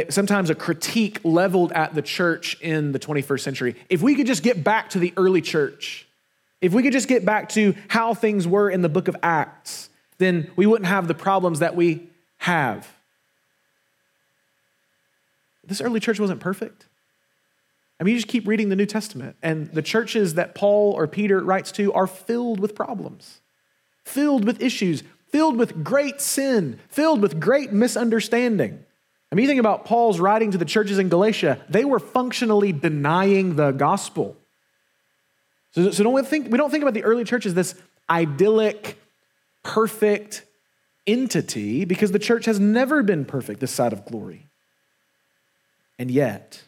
sometimes 0.09 0.51
a 0.51 0.55
critique 0.55 1.21
leveled 1.25 1.73
at 1.73 1.95
the 1.95 2.03
church 2.03 2.59
in 2.61 2.93
the 2.93 2.99
21st 2.99 3.41
century. 3.41 3.77
If 3.91 4.01
we 4.01 4.15
could 4.15 4.27
just 4.27 4.43
get 4.43 4.65
back 4.65 4.91
to 4.91 4.99
the 4.99 5.13
early 5.17 5.43
church, 5.43 6.07
if 6.61 6.73
we 6.73 6.83
could 6.83 6.93
just 6.93 7.09
get 7.09 7.25
back 7.25 7.51
to 7.51 7.75
how 7.89 8.15
things 8.15 8.47
were 8.49 8.71
in 8.71 8.81
the 8.81 8.89
book 8.89 9.09
of 9.09 9.17
Acts, 9.23 9.91
then 10.19 10.51
we 10.57 10.67
wouldn't 10.67 10.87
have 10.87 11.09
the 11.09 11.15
problems 11.15 11.59
that 11.59 11.77
we 11.77 12.09
have. 12.39 12.89
This 15.67 15.81
early 15.81 16.01
church 16.01 16.21
wasn't 16.21 16.41
perfect. 16.41 16.87
I 18.01 18.05
mean, 18.05 18.15
you 18.15 18.19
just 18.19 18.29
keep 18.29 18.47
reading 18.47 18.69
the 18.69 18.77
New 18.77 18.87
Testament, 18.87 19.37
and 19.43 19.69
the 19.73 19.83
churches 19.83 20.35
that 20.35 20.55
Paul 20.55 20.93
or 20.93 21.07
Peter 21.07 21.41
writes 21.41 21.71
to 21.73 21.93
are 21.93 22.07
filled 22.07 22.59
with 22.59 22.75
problems, 22.75 23.41
filled 24.05 24.45
with 24.45 24.61
issues, 24.61 25.05
filled 25.29 25.57
with 25.57 25.85
great 25.85 26.21
sin, 26.21 26.79
filled 26.89 27.23
with 27.23 27.41
great 27.41 27.73
misunderstanding. 27.73 28.85
I 29.31 29.35
mean, 29.35 29.45
you 29.45 29.49
think 29.49 29.61
about 29.61 29.85
Paul's 29.85 30.21
writing 30.21 30.51
to 30.53 30.59
the 30.59 30.65
churches 30.65 30.99
in 30.99 31.09
Galatia, 31.09 31.61
they 31.69 31.85
were 31.85 31.99
functionally 31.99 32.73
denying 32.73 33.57
the 33.57 33.73
gospel. 33.73 34.37
So, 35.73 35.91
so 35.91 36.05
don't 36.05 36.13
we, 36.13 36.23
think, 36.23 36.51
we 36.51 36.59
don't 36.59 36.71
think 36.71 36.83
about 36.83 36.95
the 36.95 37.03
early 37.05 37.25
church 37.25 37.47
as 37.47 37.55
this 37.55 37.75
idyllic, 38.09 39.01
perfect 39.65 40.45
entity 41.07 41.85
because 41.85 42.13
the 42.13 42.19
church 42.19 42.45
has 42.45 42.61
never 42.61 43.03
been 43.03 43.25
perfect 43.25 43.61
this 43.61 43.73
side 43.73 43.93
of 43.93 44.05
glory. 44.05 44.47
And 45.99 46.11
yet, 46.11 46.63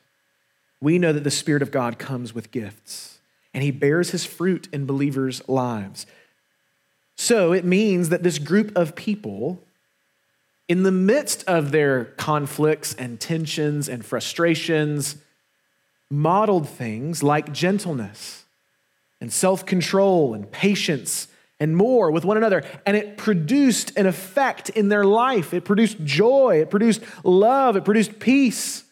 we 0.80 0.98
know 0.98 1.12
that 1.12 1.24
the 1.24 1.30
Spirit 1.30 1.62
of 1.62 1.70
God 1.70 1.98
comes 1.98 2.34
with 2.34 2.50
gifts 2.50 3.18
and 3.54 3.62
he 3.62 3.70
bears 3.70 4.10
his 4.10 4.24
fruit 4.24 4.68
in 4.72 4.86
believers' 4.86 5.46
lives. 5.48 6.06
So 7.16 7.52
it 7.52 7.64
means 7.64 8.10
that 8.10 8.22
this 8.22 8.38
group 8.38 8.76
of 8.76 8.94
people, 8.94 9.62
in 10.68 10.82
the 10.82 10.92
midst 10.92 11.42
of 11.44 11.72
their 11.72 12.04
conflicts 12.04 12.94
and 12.94 13.18
tensions 13.18 13.88
and 13.88 14.04
frustrations, 14.04 15.16
modeled 16.10 16.68
things 16.68 17.22
like 17.22 17.52
gentleness 17.52 18.44
and 19.20 19.32
self 19.32 19.64
control 19.64 20.34
and 20.34 20.50
patience 20.50 21.28
and 21.58 21.74
more 21.74 22.10
with 22.10 22.24
one 22.24 22.36
another. 22.36 22.62
And 22.84 22.96
it 22.96 23.16
produced 23.16 23.96
an 23.96 24.06
effect 24.06 24.68
in 24.68 24.90
their 24.90 25.04
life. 25.04 25.54
It 25.54 25.64
produced 25.64 26.04
joy, 26.04 26.60
it 26.60 26.70
produced 26.70 27.02
love, 27.24 27.76
it 27.76 27.84
produced 27.84 28.18
peace. 28.18 28.84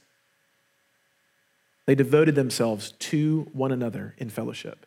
They 1.87 1.95
devoted 1.95 2.35
themselves 2.35 2.93
to 2.93 3.49
one 3.53 3.73
another 3.73 4.15
in 4.19 4.31
fellowship. 4.31 4.87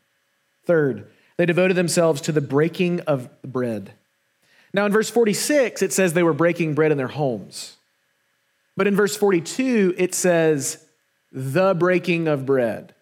Third, 0.65 1.07
they 1.37 1.45
devoted 1.45 1.75
themselves 1.75 2.21
to 2.21 2.31
the 2.31 2.41
breaking 2.41 3.01
of 3.01 3.29
bread. 3.41 3.93
Now, 4.73 4.85
in 4.85 4.91
verse 4.91 5.09
46, 5.09 5.81
it 5.81 5.93
says 5.93 6.13
they 6.13 6.23
were 6.23 6.33
breaking 6.33 6.73
bread 6.73 6.91
in 6.91 6.97
their 6.97 7.07
homes. 7.07 7.77
But 8.75 8.87
in 8.87 8.95
verse 8.95 9.15
42, 9.15 9.95
it 9.97 10.13
says 10.13 10.83
the 11.31 11.73
breaking 11.73 12.27
of 12.27 12.45
bread. 12.45 12.93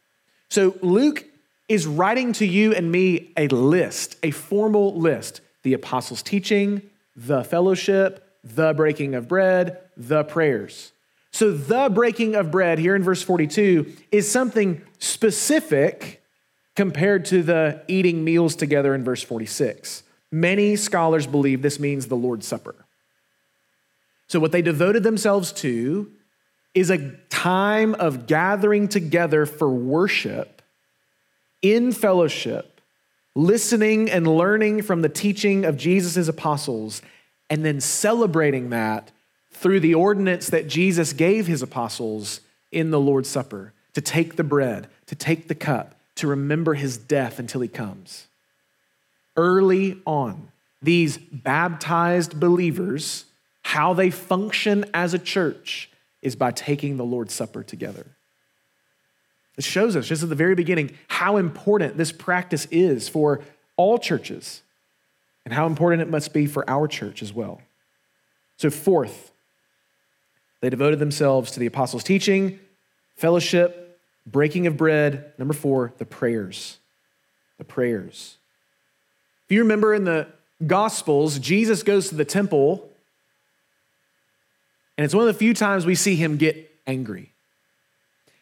So 0.50 0.78
Luke 0.82 1.26
is 1.68 1.88
writing 1.88 2.34
to 2.34 2.46
you 2.46 2.74
and 2.74 2.92
me 2.92 3.32
a 3.36 3.48
list, 3.48 4.18
a 4.24 4.32
formal 4.32 4.96
list 4.98 5.42
the 5.64 5.74
apostles' 5.74 6.22
teaching, 6.22 6.80
the 7.16 7.44
fellowship, 7.44 8.24
the 8.44 8.72
breaking 8.74 9.16
of 9.16 9.28
bread, 9.28 9.80
the 9.98 10.24
prayers. 10.24 10.92
So, 11.36 11.52
the 11.52 11.90
breaking 11.90 12.36
of 12.36 12.50
bread 12.50 12.80
here 12.80 12.96
in 12.96 13.04
verse 13.04 13.22
42 13.22 13.94
is 14.10 14.32
something 14.32 14.82
specific 15.00 16.24
compared 16.78 17.26
to 17.26 17.44
the 17.44 17.84
eating 17.90 18.24
meals 18.24 18.56
together 18.56 18.96
in 18.96 19.04
verse 19.04 19.22
46. 19.22 20.04
Many 20.32 20.78
scholars 20.78 21.28
believe 21.28 21.62
this 21.62 21.78
means 21.78 22.08
the 22.08 22.16
Lord's 22.16 22.48
Supper. 22.48 22.74
So, 24.30 24.40
what 24.40 24.54
they 24.54 24.62
devoted 24.62 25.04
themselves 25.04 25.52
to 25.64 26.10
is 26.74 26.90
a 26.90 27.12
time 27.28 27.96
of 27.96 28.28
gathering 28.28 28.88
together 28.88 29.46
for 29.46 29.70
worship 29.70 30.62
in 31.62 31.92
fellowship, 31.92 32.80
listening 33.36 34.10
and 34.10 34.26
learning 34.26 34.84
from 34.84 35.02
the 35.02 35.10
teaching 35.10 35.66
of 35.66 35.76
Jesus' 35.76 36.30
apostles, 36.30 37.02
and 37.50 37.66
then 37.66 37.82
celebrating 37.82 38.70
that 38.70 39.12
through 39.56 39.80
the 39.80 39.96
ordinance 39.96 40.50
that 40.50 40.68
Jesus 40.68 41.14
gave 41.14 41.48
his 41.48 41.62
apostles 41.62 42.42
in 42.72 42.92
the 42.92 43.00
Lord's 43.00 43.30
Supper 43.30 43.74
to 43.94 44.02
take 44.02 44.36
the 44.36 44.44
bread, 44.44 44.88
to 45.08 45.16
take 45.16 45.48
the 45.48 45.56
cup, 45.56 45.96
to 46.16 46.28
remember 46.28 46.74
his 46.74 46.98
death 46.98 47.40
until 47.40 47.62
he 47.62 47.68
comes. 47.68 48.28
Early 49.38 50.02
on, 50.06 50.50
these 50.82 51.18
baptized 51.18 52.40
believers, 52.40 53.26
how 53.64 53.94
they 53.94 54.12
function 54.12 54.86
as 54.94 55.14
a 55.14 55.20
church 55.20 55.90
is 56.22 56.36
by 56.36 56.52
taking 56.52 56.98
the 56.98 57.06
Lord's 57.06 57.34
Supper 57.34 57.64
together. 57.64 58.06
It 59.58 59.64
shows 59.64 59.96
us, 59.96 60.08
just 60.08 60.22
at 60.22 60.30
the 60.30 60.36
very 60.36 60.56
beginning, 60.56 60.98
how 61.08 61.38
important 61.38 61.98
this 61.98 62.12
practice 62.12 62.68
is 62.72 63.08
for 63.08 63.42
all 63.78 63.98
churches 63.98 64.62
and 65.46 65.54
how 65.54 65.66
important 65.66 66.02
it 66.02 66.10
must 66.10 66.34
be 66.34 66.46
for 66.46 66.70
our 66.70 66.88
church 66.88 67.22
as 67.22 67.32
well. 67.34 67.62
So, 68.58 68.70
fourth, 68.70 69.32
they 70.62 70.70
devoted 70.70 71.00
themselves 71.00 71.52
to 71.52 71.60
the 71.60 71.66
apostles' 71.66 72.04
teaching, 72.04 72.60
fellowship, 73.16 74.00
breaking 74.26 74.68
of 74.68 74.78
bread. 74.78 75.34
Number 75.38 75.54
four, 75.54 75.94
the 75.98 76.06
prayers. 76.06 76.78
The 77.58 77.64
prayers. 77.64 78.38
If 79.46 79.52
you 79.54 79.62
remember 79.62 79.94
in 79.94 80.06
the 80.06 80.28
Gospels, 80.66 81.38
Jesus 81.40 81.84
goes 81.84 82.10
to 82.10 82.16
the 82.16 82.26
temple, 82.26 82.90
and 84.98 85.04
it's 85.04 85.14
one 85.14 85.28
of 85.28 85.34
the 85.34 85.38
few 85.38 85.54
times 85.54 85.86
we 85.86 85.96
see 85.96 86.16
him 86.16 86.38
get 86.38 86.72
angry. 86.88 87.32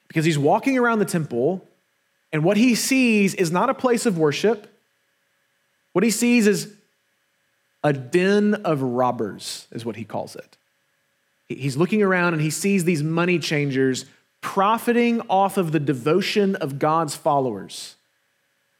Because 0.08 0.24
he's 0.24 0.38
walking 0.38 0.78
around 0.78 1.00
the 1.00 1.06
temple, 1.06 1.68
and 2.32 2.44
what 2.44 2.56
he 2.56 2.76
sees 2.76 3.34
is 3.34 3.52
not 3.52 3.70
a 3.70 3.74
place 3.74 4.06
of 4.06 4.18
worship. 4.18 4.68
What 5.94 6.04
he 6.04 6.12
sees 6.12 6.46
is 6.46 6.74
a 7.84 7.94
den 7.94 8.54
of 8.54 8.82
robbers, 8.82 9.68
is 9.72 9.84
what 9.84 9.96
he 9.96 10.04
calls 10.04 10.36
it. 10.36 10.56
He's 11.56 11.78
looking 11.78 12.02
around 12.02 12.34
and 12.34 12.42
he 12.42 12.50
sees 12.50 12.84
these 12.84 13.04
money 13.04 13.40
changers 13.40 14.06
profiting 14.42 15.22
off 15.30 15.58
of 15.58 15.72
the 15.72 15.80
devotion 15.80 16.56
of 16.58 16.78
God's 16.78 17.16
followers, 17.16 17.96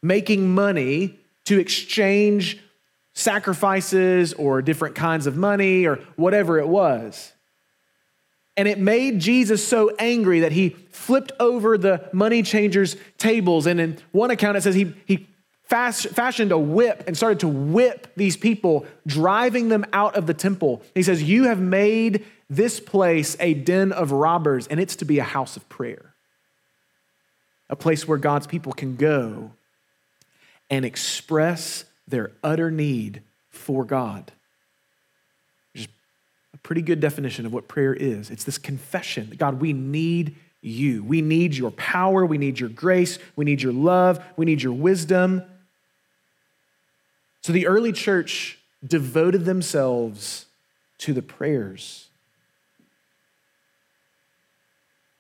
making 0.02 0.54
money 0.54 1.18
to 1.46 1.60
exchange 1.60 2.60
sacrifices 3.14 4.34
or 4.34 4.62
different 4.62 4.96
kinds 4.96 5.28
of 5.28 5.38
money 5.38 5.86
or 5.86 5.98
whatever 6.16 6.60
it 6.60 6.68
was. 6.68 7.32
And 8.56 8.68
it 8.68 8.78
made 8.78 9.20
Jesus 9.20 9.66
so 9.66 9.96
angry 9.98 10.42
that 10.42 10.52
he 10.52 10.70
flipped 10.70 11.32
over 11.40 11.78
the 11.78 12.08
money 12.14 12.44
changers' 12.44 12.96
tables. 13.18 13.66
And 13.66 13.80
in 13.80 13.98
one 14.12 14.30
account, 14.30 14.58
it 14.58 14.62
says 14.62 14.76
he, 14.76 14.94
he 15.06 15.28
fast, 15.64 16.08
fashioned 16.10 16.52
a 16.52 16.58
whip 16.58 17.04
and 17.08 17.18
started 17.18 17.40
to 17.40 17.48
whip 17.48 18.14
these 18.16 18.38
people, 18.38 18.86
driving 19.08 19.70
them 19.70 19.86
out 19.92 20.16
of 20.16 20.28
the 20.28 20.34
temple. 20.36 20.84
He 20.94 21.02
says, 21.02 21.24
You 21.24 21.46
have 21.46 21.60
made 21.60 22.26
this 22.56 22.80
place 22.80 23.36
a 23.40 23.54
den 23.54 23.92
of 23.92 24.12
robbers, 24.12 24.68
and 24.68 24.80
it's 24.80 24.96
to 24.98 25.06
be 25.06 25.20
a 25.20 25.24
house 25.24 25.58
of 25.58 25.68
prayer, 25.70 26.14
a 27.70 27.76
place 27.76 28.08
where 28.08 28.18
God's 28.18 28.48
people 28.48 28.74
can 28.74 28.96
go 28.96 29.52
and 30.70 30.86
express 30.86 31.86
their 32.08 32.32
utter 32.44 32.72
need 32.72 33.22
for 33.50 33.84
God. 33.84 34.32
Just 35.76 35.90
a 36.54 36.58
pretty 36.58 36.82
good 36.82 37.00
definition 37.00 37.46
of 37.46 37.54
what 37.54 37.68
prayer 37.68 37.94
is. 37.94 38.30
It's 38.30 38.44
this 38.44 38.58
confession 38.58 39.30
that 39.30 39.40
God, 39.40 39.62
we 39.62 39.74
need 39.74 40.36
you. 40.62 41.04
We 41.04 41.22
need 41.22 41.56
your 41.56 41.72
power. 41.72 42.26
We 42.26 42.38
need 42.38 42.60
your 42.60 42.70
grace. 42.70 43.20
We 43.36 43.46
need 43.46 43.62
your 43.62 43.74
love. 43.74 44.24
We 44.38 44.46
need 44.46 44.62
your 44.62 44.74
wisdom. 44.74 45.44
So 47.42 47.52
the 47.52 47.68
early 47.68 47.92
church 47.92 48.58
devoted 48.86 49.46
themselves 49.46 50.46
to 51.00 51.14
the 51.14 51.22
prayers. 51.22 52.08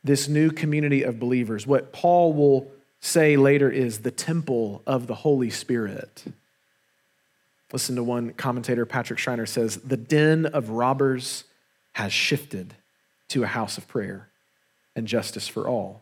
This 0.03 0.27
new 0.27 0.51
community 0.51 1.03
of 1.03 1.19
believers, 1.19 1.65
what 1.65 1.93
Paul 1.93 2.33
will 2.33 2.71
say 2.99 3.37
later 3.37 3.69
is 3.69 3.99
the 3.99 4.11
temple 4.11 4.81
of 4.85 5.07
the 5.07 5.15
Holy 5.15 5.49
Spirit. 5.49 6.23
Listen 7.71 7.95
to 7.95 8.03
one 8.03 8.33
commentator, 8.33 8.85
Patrick 8.85 9.19
Schreiner 9.19 9.45
says, 9.45 9.77
The 9.77 9.97
den 9.97 10.45
of 10.45 10.69
robbers 10.69 11.43
has 11.93 12.13
shifted 12.13 12.75
to 13.29 13.43
a 13.43 13.47
house 13.47 13.77
of 13.77 13.87
prayer 13.87 14.29
and 14.95 15.07
justice 15.07 15.47
for 15.47 15.67
all. 15.67 16.01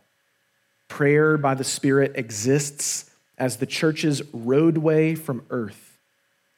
Prayer 0.90 1.38
by 1.38 1.56
the 1.56 1.64
Spirit 1.64 2.12
exists 2.16 3.10
as 3.38 3.58
the 3.58 3.66
church's 3.66 4.22
roadway 4.34 5.16
from 5.16 5.46
earth 5.50 5.98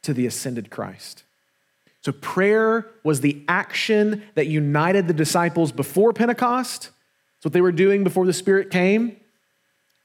to 0.02 0.14
the 0.14 0.26
ascended 0.26 0.70
Christ. 0.70 1.24
So, 2.02 2.12
prayer 2.12 2.88
was 3.04 3.22
the 3.22 3.42
action 3.48 4.24
that 4.36 4.48
united 4.48 5.08
the 5.08 5.14
disciples 5.14 5.72
before 5.72 6.12
Pentecost. 6.12 6.90
It's 7.44 7.46
what 7.48 7.52
they 7.52 7.60
were 7.60 7.74
doing 7.74 8.06
before 8.06 8.26
the 8.26 8.32
Spirit 8.32 8.72
came, 8.72 9.18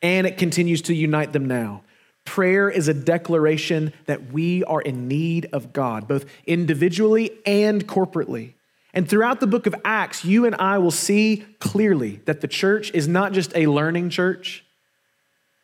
and 0.03 0.27
it 0.27 0.39
continues 0.39 0.83
to 0.83 0.93
unite 0.93 1.33
them 1.33 1.47
now. 1.47 1.83
Prayer 2.25 2.69
is 2.69 2.89
a 2.89 2.95
declaration 2.95 3.93
that 4.07 4.33
we 4.33 4.65
are 4.65 4.81
in 4.81 5.07
need 5.07 5.49
of 5.53 5.73
God, 5.73 6.09
both 6.09 6.25
individually 6.47 7.31
and 7.47 7.87
corporately. 7.87 8.55
And 8.93 9.09
throughout 9.09 9.39
the 9.39 9.47
book 9.47 9.69
of 9.69 9.77
Acts, 9.85 10.25
you 10.25 10.47
and 10.47 10.57
I 10.57 10.79
will 10.79 10.91
see 10.91 11.45
clearly 11.61 12.21
that 12.25 12.41
the 12.41 12.49
church 12.49 12.91
is 12.93 13.07
not 13.07 13.31
just 13.31 13.55
a 13.55 13.69
learning 13.69 14.11
church, 14.11 14.65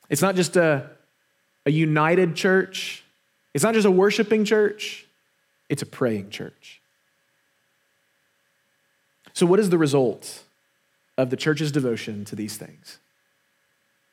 it's 0.09 0.23
not 0.23 0.37
just 0.37 0.55
a, 0.55 0.89
a 1.67 1.73
united 1.73 2.37
church, 2.37 3.03
it's 3.53 3.65
not 3.65 3.75
just 3.75 3.85
a 3.85 3.91
worshiping 3.91 4.45
church, 4.45 5.09
it's 5.69 5.83
a 5.83 5.87
praying 5.87 6.31
church. 6.31 6.81
So, 9.33 9.45
what 9.45 9.59
is 9.59 9.71
the 9.71 9.79
result 9.79 10.45
of 11.17 11.31
the 11.31 11.37
church's 11.37 11.73
devotion 11.73 12.25
to 12.27 12.37
these 12.37 12.57
things? 12.57 12.99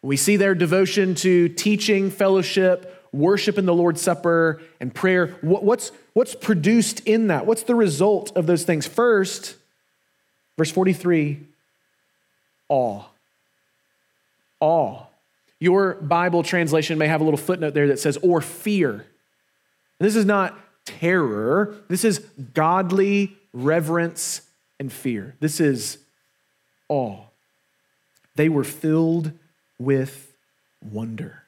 We 0.01 0.17
see 0.17 0.35
their 0.35 0.55
devotion 0.55 1.13
to 1.15 1.49
teaching, 1.49 2.09
fellowship, 2.09 3.07
worship 3.11 3.57
in 3.57 3.65
the 3.65 3.73
Lord's 3.73 4.01
Supper, 4.01 4.61
and 4.79 4.93
prayer. 4.93 5.37
What's, 5.41 5.91
what's 6.13 6.33
produced 6.33 7.01
in 7.01 7.27
that? 7.27 7.45
What's 7.45 7.63
the 7.63 7.75
result 7.75 8.35
of 8.35 8.47
those 8.47 8.63
things? 8.63 8.87
First, 8.87 9.55
verse 10.57 10.71
43 10.71 11.39
awe. 12.69 13.03
Awe. 14.59 15.03
Your 15.59 15.95
Bible 15.95 16.41
translation 16.41 16.97
may 16.97 17.07
have 17.07 17.21
a 17.21 17.23
little 17.23 17.37
footnote 17.37 17.73
there 17.73 17.87
that 17.87 17.99
says, 17.99 18.17
or 18.23 18.41
fear. 18.41 19.05
This 19.99 20.15
is 20.15 20.25
not 20.25 20.57
terror, 20.85 21.75
this 21.87 22.03
is 22.03 22.19
godly 22.53 23.37
reverence 23.53 24.41
and 24.79 24.91
fear. 24.91 25.35
This 25.39 25.59
is 25.59 25.99
awe. 26.91 27.23
They 28.35 28.49
were 28.49 28.65
filled 28.65 29.31
with 29.79 30.33
wonder. 30.83 31.43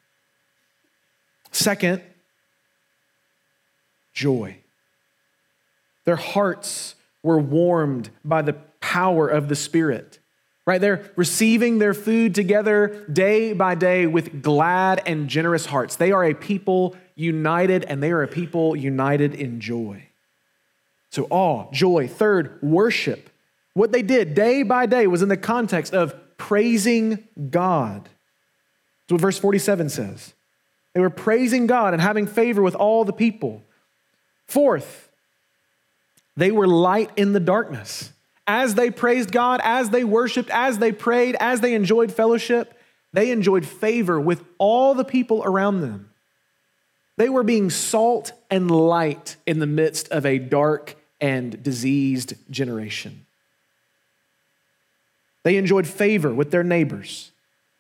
Second, 1.52 2.02
joy. 4.14 4.58
Their 6.06 6.16
hearts 6.16 6.96
were 7.22 7.40
warmed 7.40 8.10
by 8.24 8.42
the 8.42 8.54
power 8.80 9.28
of 9.28 9.50
the 9.50 9.56
Spirit. 9.56 10.20
Right? 10.66 10.80
They're 10.80 11.12
receiving 11.18 11.80
their 11.80 11.94
food 11.94 12.34
together 12.34 13.06
day 13.12 13.52
by 13.52 13.76
day 13.76 14.08
with 14.08 14.42
glad 14.42 15.02
and 15.06 15.28
generous 15.28 15.66
hearts. 15.66 15.98
They 15.98 16.14
are 16.14 16.24
a 16.24 16.34
people 16.34 16.96
united, 17.16 17.84
and 17.84 18.02
they 18.02 18.12
are 18.12 18.24
a 18.24 18.30
people 18.30 18.74
united 18.74 19.36
in 19.36 19.60
joy. 19.60 20.08
So, 21.10 21.28
awe, 21.30 21.70
joy. 21.74 22.08
Third, 22.08 22.62
worship. 22.62 23.30
What 23.74 23.92
they 23.92 24.02
did 24.02 24.36
day 24.36 24.64
by 24.64 24.86
day 24.86 25.08
was 25.08 25.22
in 25.22 25.30
the 25.30 25.38
context 25.38 25.94
of 25.94 26.16
praising 26.38 27.28
God. 27.50 28.04
That's 28.04 29.14
what 29.14 29.22
verse 29.22 29.38
47 29.38 29.90
says. 29.90 30.34
They 30.94 31.02
were 31.02 31.10
praising 31.10 31.66
God 31.68 31.94
and 31.94 32.02
having 32.02 32.28
favor 32.28 32.62
with 32.62 32.76
all 32.76 33.04
the 33.04 33.14
people. 33.14 33.64
Fourth, 34.46 35.10
they 36.38 36.52
were 36.52 36.68
light 36.68 37.10
in 37.16 37.34
the 37.34 37.40
darkness. 37.40 38.12
As 38.46 38.76
they 38.76 38.92
praised 38.92 39.32
God, 39.32 39.62
as 39.64 39.90
they 39.90 40.04
worshiped, 40.04 40.50
as 40.50 40.78
they 40.78 40.92
prayed, 40.92 41.36
as 41.40 41.62
they 41.62 41.74
enjoyed 41.74 42.12
fellowship, 42.12 42.78
they 43.14 43.32
enjoyed 43.32 43.66
favor 43.66 44.20
with 44.20 44.44
all 44.58 44.94
the 44.94 45.06
people 45.06 45.44
around 45.44 45.82
them. 45.82 46.10
They 47.16 47.30
were 47.30 47.44
being 47.44 47.70
salt 47.70 48.34
and 48.50 48.70
light 48.70 49.36
in 49.46 49.60
the 49.60 49.68
midst 49.68 50.10
of 50.10 50.26
a 50.26 50.40
dark 50.40 50.96
and 51.22 51.62
diseased 51.64 52.34
generation. 52.50 53.23
They 55.44 55.58
enjoyed 55.58 55.88
favor 55.88 56.34
with 56.34 56.52
their 56.52 56.64
neighbors 56.64 57.32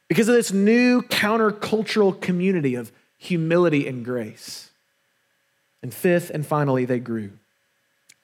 because 0.07 0.27
of 0.27 0.35
this 0.35 0.51
new 0.51 1.01
countercultural 1.01 2.19
community 2.21 2.75
of 2.75 2.91
humility 3.17 3.87
and 3.87 4.03
grace. 4.03 4.69
And 5.81 5.93
fifth 5.93 6.29
and 6.29 6.45
finally, 6.45 6.85
they 6.85 6.99
grew. 6.99 7.31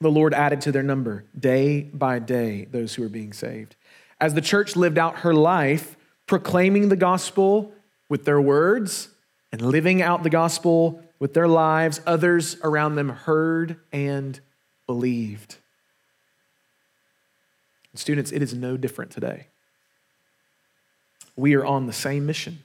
The 0.00 0.10
Lord 0.10 0.32
added 0.32 0.62
to 0.62 0.72
their 0.72 0.82
number 0.82 1.24
day 1.38 1.82
by 1.82 2.18
day 2.18 2.66
those 2.70 2.94
who 2.94 3.02
were 3.02 3.08
being 3.08 3.32
saved. 3.32 3.76
As 4.20 4.34
the 4.34 4.40
church 4.40 4.76
lived 4.76 4.98
out 4.98 5.20
her 5.20 5.34
life, 5.34 5.96
proclaiming 6.26 6.88
the 6.88 6.96
gospel 6.96 7.72
with 8.08 8.24
their 8.24 8.40
words 8.40 9.08
and 9.52 9.60
living 9.60 10.00
out 10.00 10.22
the 10.22 10.30
gospel 10.30 11.02
with 11.18 11.34
their 11.34 11.48
lives, 11.48 12.00
others 12.06 12.56
around 12.62 12.94
them 12.94 13.10
heard 13.10 13.76
and 13.92 14.40
believed. 14.86 15.56
Students, 17.94 18.30
it 18.30 18.40
is 18.40 18.54
no 18.54 18.76
different 18.76 19.10
today. 19.10 19.46
We 21.36 21.54
are 21.54 21.64
on 21.64 21.86
the 21.86 21.92
same 21.92 22.24
mission. 22.24 22.64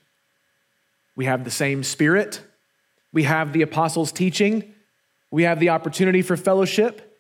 We 1.16 1.26
have 1.26 1.44
the 1.44 1.52
same 1.52 1.84
spirit. 1.84 2.42
We 3.12 3.24
have 3.24 3.54
the 3.54 3.62
apostles' 3.62 4.12
teaching. 4.12 4.74
We 5.32 5.44
have 5.44 5.60
the 5.60 5.70
opportunity 5.70 6.22
for 6.22 6.38
fellowship. 6.38 7.18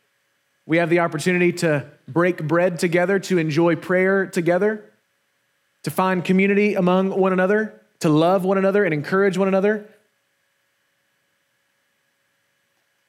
We 0.65 0.77
have 0.77 0.89
the 0.89 0.99
opportunity 0.99 1.51
to 1.53 1.85
break 2.07 2.43
bread 2.43 2.79
together, 2.79 3.19
to 3.19 3.37
enjoy 3.37 3.75
prayer 3.75 4.25
together, 4.25 4.83
to 5.83 5.91
find 5.91 6.23
community 6.23 6.75
among 6.75 7.09
one 7.11 7.33
another, 7.33 7.81
to 7.99 8.09
love 8.09 8.43
one 8.43 8.57
another 8.57 8.83
and 8.83 8.93
encourage 8.93 9.37
one 9.37 9.47
another. 9.47 9.85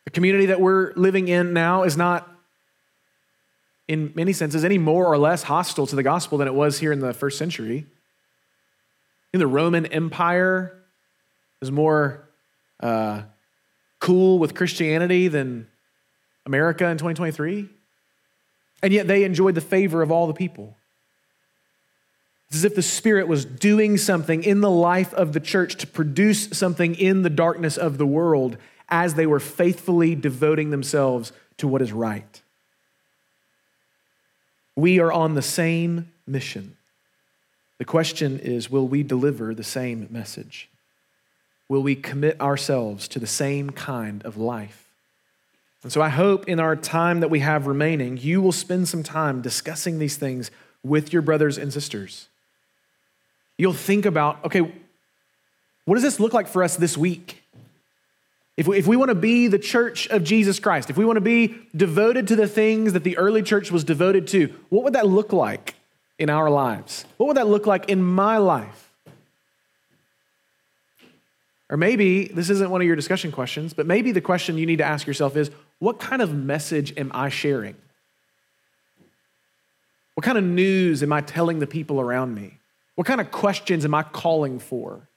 The 0.05 0.11
community 0.11 0.47
that 0.47 0.61
we're 0.61 0.93
living 0.95 1.29
in 1.29 1.53
now 1.53 1.83
is 1.83 1.97
not, 1.97 2.31
in 3.89 4.13
many 4.15 4.33
senses, 4.33 4.65
any 4.65 4.79
more 4.79 5.07
or 5.07 5.17
less 5.17 5.45
hostile 5.45 5.87
to 5.87 5.97
the 5.97 6.03
gospel 6.03 6.39
than 6.39 6.49
it 6.49 6.55
was 6.55 6.79
here 6.79 6.93
in 6.93 7.01
the 7.01 7.15
first 7.15 7.39
century. 7.39 7.87
In 9.33 9.41
the 9.41 9.47
Roman 9.47 9.87
Empire 9.87 10.77
was 11.61 11.71
more 11.71 12.29
uh, 12.81 13.23
cool 14.01 14.39
with 14.39 14.55
Christianity 14.55 15.29
than 15.29 15.69
America 16.45 16.87
in 16.87 16.97
2023. 16.99 17.69
And 18.83 18.93
yet 18.93 19.07
they 19.07 19.25
enjoyed 19.25 19.55
the 19.55 19.61
favor 19.61 20.03
of 20.03 20.11
all 20.11 20.27
the 20.27 20.35
people. 20.35 20.77
It's 22.49 22.59
as 22.59 22.65
if 22.65 22.75
the 22.75 22.83
Spirit 22.83 23.27
was 23.27 23.45
doing 23.45 23.97
something 23.97 24.45
in 24.45 24.61
the 24.61 24.71
life 24.71 25.13
of 25.15 25.33
the 25.33 25.41
church 25.41 25.77
to 25.77 25.87
produce 25.87 26.49
something 26.51 26.95
in 26.95 27.23
the 27.23 27.31
darkness 27.31 27.77
of 27.77 27.99
the 27.99 28.07
world 28.07 28.57
as 28.89 29.15
they 29.15 29.27
were 29.27 29.41
faithfully 29.41 30.15
devoting 30.15 30.71
themselves 30.71 31.33
to 31.57 31.67
what 31.67 31.83
is 31.83 31.93
right. 31.93 32.43
We 34.77 35.01
are 35.01 35.11
on 35.11 35.35
the 35.35 35.43
same 35.43 36.13
mission. 36.27 36.77
The 37.79 37.85
question 37.85 38.39
is 38.39 38.71
will 38.71 38.87
we 38.87 39.03
deliver 39.03 39.55
the 39.55 39.65
same 39.65 40.07
message? 40.11 40.69
Will 41.69 41.83
we 41.83 41.97
commit 41.97 42.41
ourselves 42.41 43.09
to 43.09 43.19
the 43.19 43.27
same 43.27 43.71
kind 43.71 44.25
of 44.25 44.37
life? 44.37 44.87
And 45.83 45.93
so 45.93 46.01
I 46.01 46.09
hope 46.09 46.49
in 46.49 46.61
our 46.61 46.77
time 46.77 47.21
that 47.21 47.31
we 47.31 47.41
have 47.41 47.67
remaining, 47.67 48.17
you 48.17 48.41
will 48.41 48.53
spend 48.53 48.89
some 48.89 49.03
time 49.03 49.41
discussing 49.41 49.99
these 49.99 50.17
things 50.17 50.51
with 50.83 51.13
your 51.13 51.23
brothers 51.23 51.59
and 51.59 51.73
sisters. 51.73 52.29
You'll 53.59 53.73
think 53.73 54.05
about, 54.05 54.45
okay, 54.45 54.61
what 55.85 55.95
does 55.95 56.03
this 56.03 56.21
look 56.21 56.33
like 56.33 56.49
for 56.49 56.63
us 56.63 56.77
this 56.77 56.97
week? 56.97 57.43
If 58.57 58.67
we, 58.67 58.79
if 58.79 58.87
we 58.87 58.97
want 58.97 59.11
to 59.11 59.15
be 59.15 59.49
the 59.49 59.59
church 59.59 60.09
of 60.09 60.25
Jesus 60.25 60.59
Christ, 60.59 60.89
if 60.89 60.97
we 60.97 61.05
want 61.05 61.19
to 61.19 61.21
be 61.21 61.57
devoted 61.75 62.29
to 62.29 62.37
the 62.37 62.49
things 62.49 62.95
that 62.95 63.05
the 63.05 63.19
early 63.19 63.43
church 63.43 63.71
was 63.71 63.85
devoted 63.85 64.27
to, 64.29 64.55
what 64.71 64.85
would 64.85 64.95
that 64.95 65.07
look 65.07 65.33
like 65.33 65.75
in 66.19 66.31
our 66.31 66.49
lives? 66.49 67.05
What 67.19 67.27
would 67.27 67.37
that 67.37 67.49
look 67.49 67.67
like 67.67 67.91
in 67.91 68.03
my 68.03 68.39
life? 68.39 68.91
Or 71.69 71.77
maybe 71.77 72.29
this 72.29 72.49
isn't 72.49 72.71
one 72.71 72.81
of 72.81 72.87
your 72.87 72.97
discussion 72.97 73.33
questions, 73.33 73.75
but 73.75 73.87
maybe 73.87 74.13
the 74.13 74.21
question 74.21 74.57
you 74.57 74.67
need 74.67 74.79
to 74.79 74.85
ask 74.85 75.07
yourself 75.07 75.37
is 75.37 75.51
what 75.79 75.99
kind 75.99 76.23
of 76.23 76.33
message 76.33 76.97
am 76.97 77.11
I 77.13 77.29
sharing? 77.29 77.77
What 80.15 80.25
kind 80.25 80.39
of 80.39 80.45
news 80.45 81.03
am 81.03 81.13
I 81.13 81.21
telling 81.21 81.59
the 81.59 81.67
people 81.67 82.01
around 82.01 82.35
me? 82.35 82.59
What 82.95 83.07
kind 83.07 83.21
of 83.21 83.31
questions 83.31 83.85
am 83.85 83.95
I 83.95 84.03
calling 84.03 84.59
for 84.59 85.09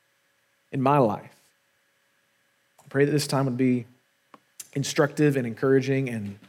in 0.73 0.81
my 0.81 0.97
life? 0.97 1.38
Pray 2.89 3.05
that 3.05 3.11
this 3.11 3.27
time 3.27 3.45
would 3.45 3.57
be 3.57 3.85
instructive 4.73 5.35
and 5.37 5.47
encouraging 5.47 6.09
and 6.09 6.39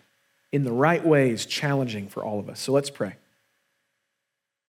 in 0.53 0.65
the 0.65 0.73
right 0.73 1.05
ways 1.05 1.47
challenging 1.47 2.09
for 2.09 2.25
all 2.25 2.39
of 2.41 2.49
us. 2.49 2.61
So 2.61 2.73
let's 2.73 2.91
pray. 2.91 3.15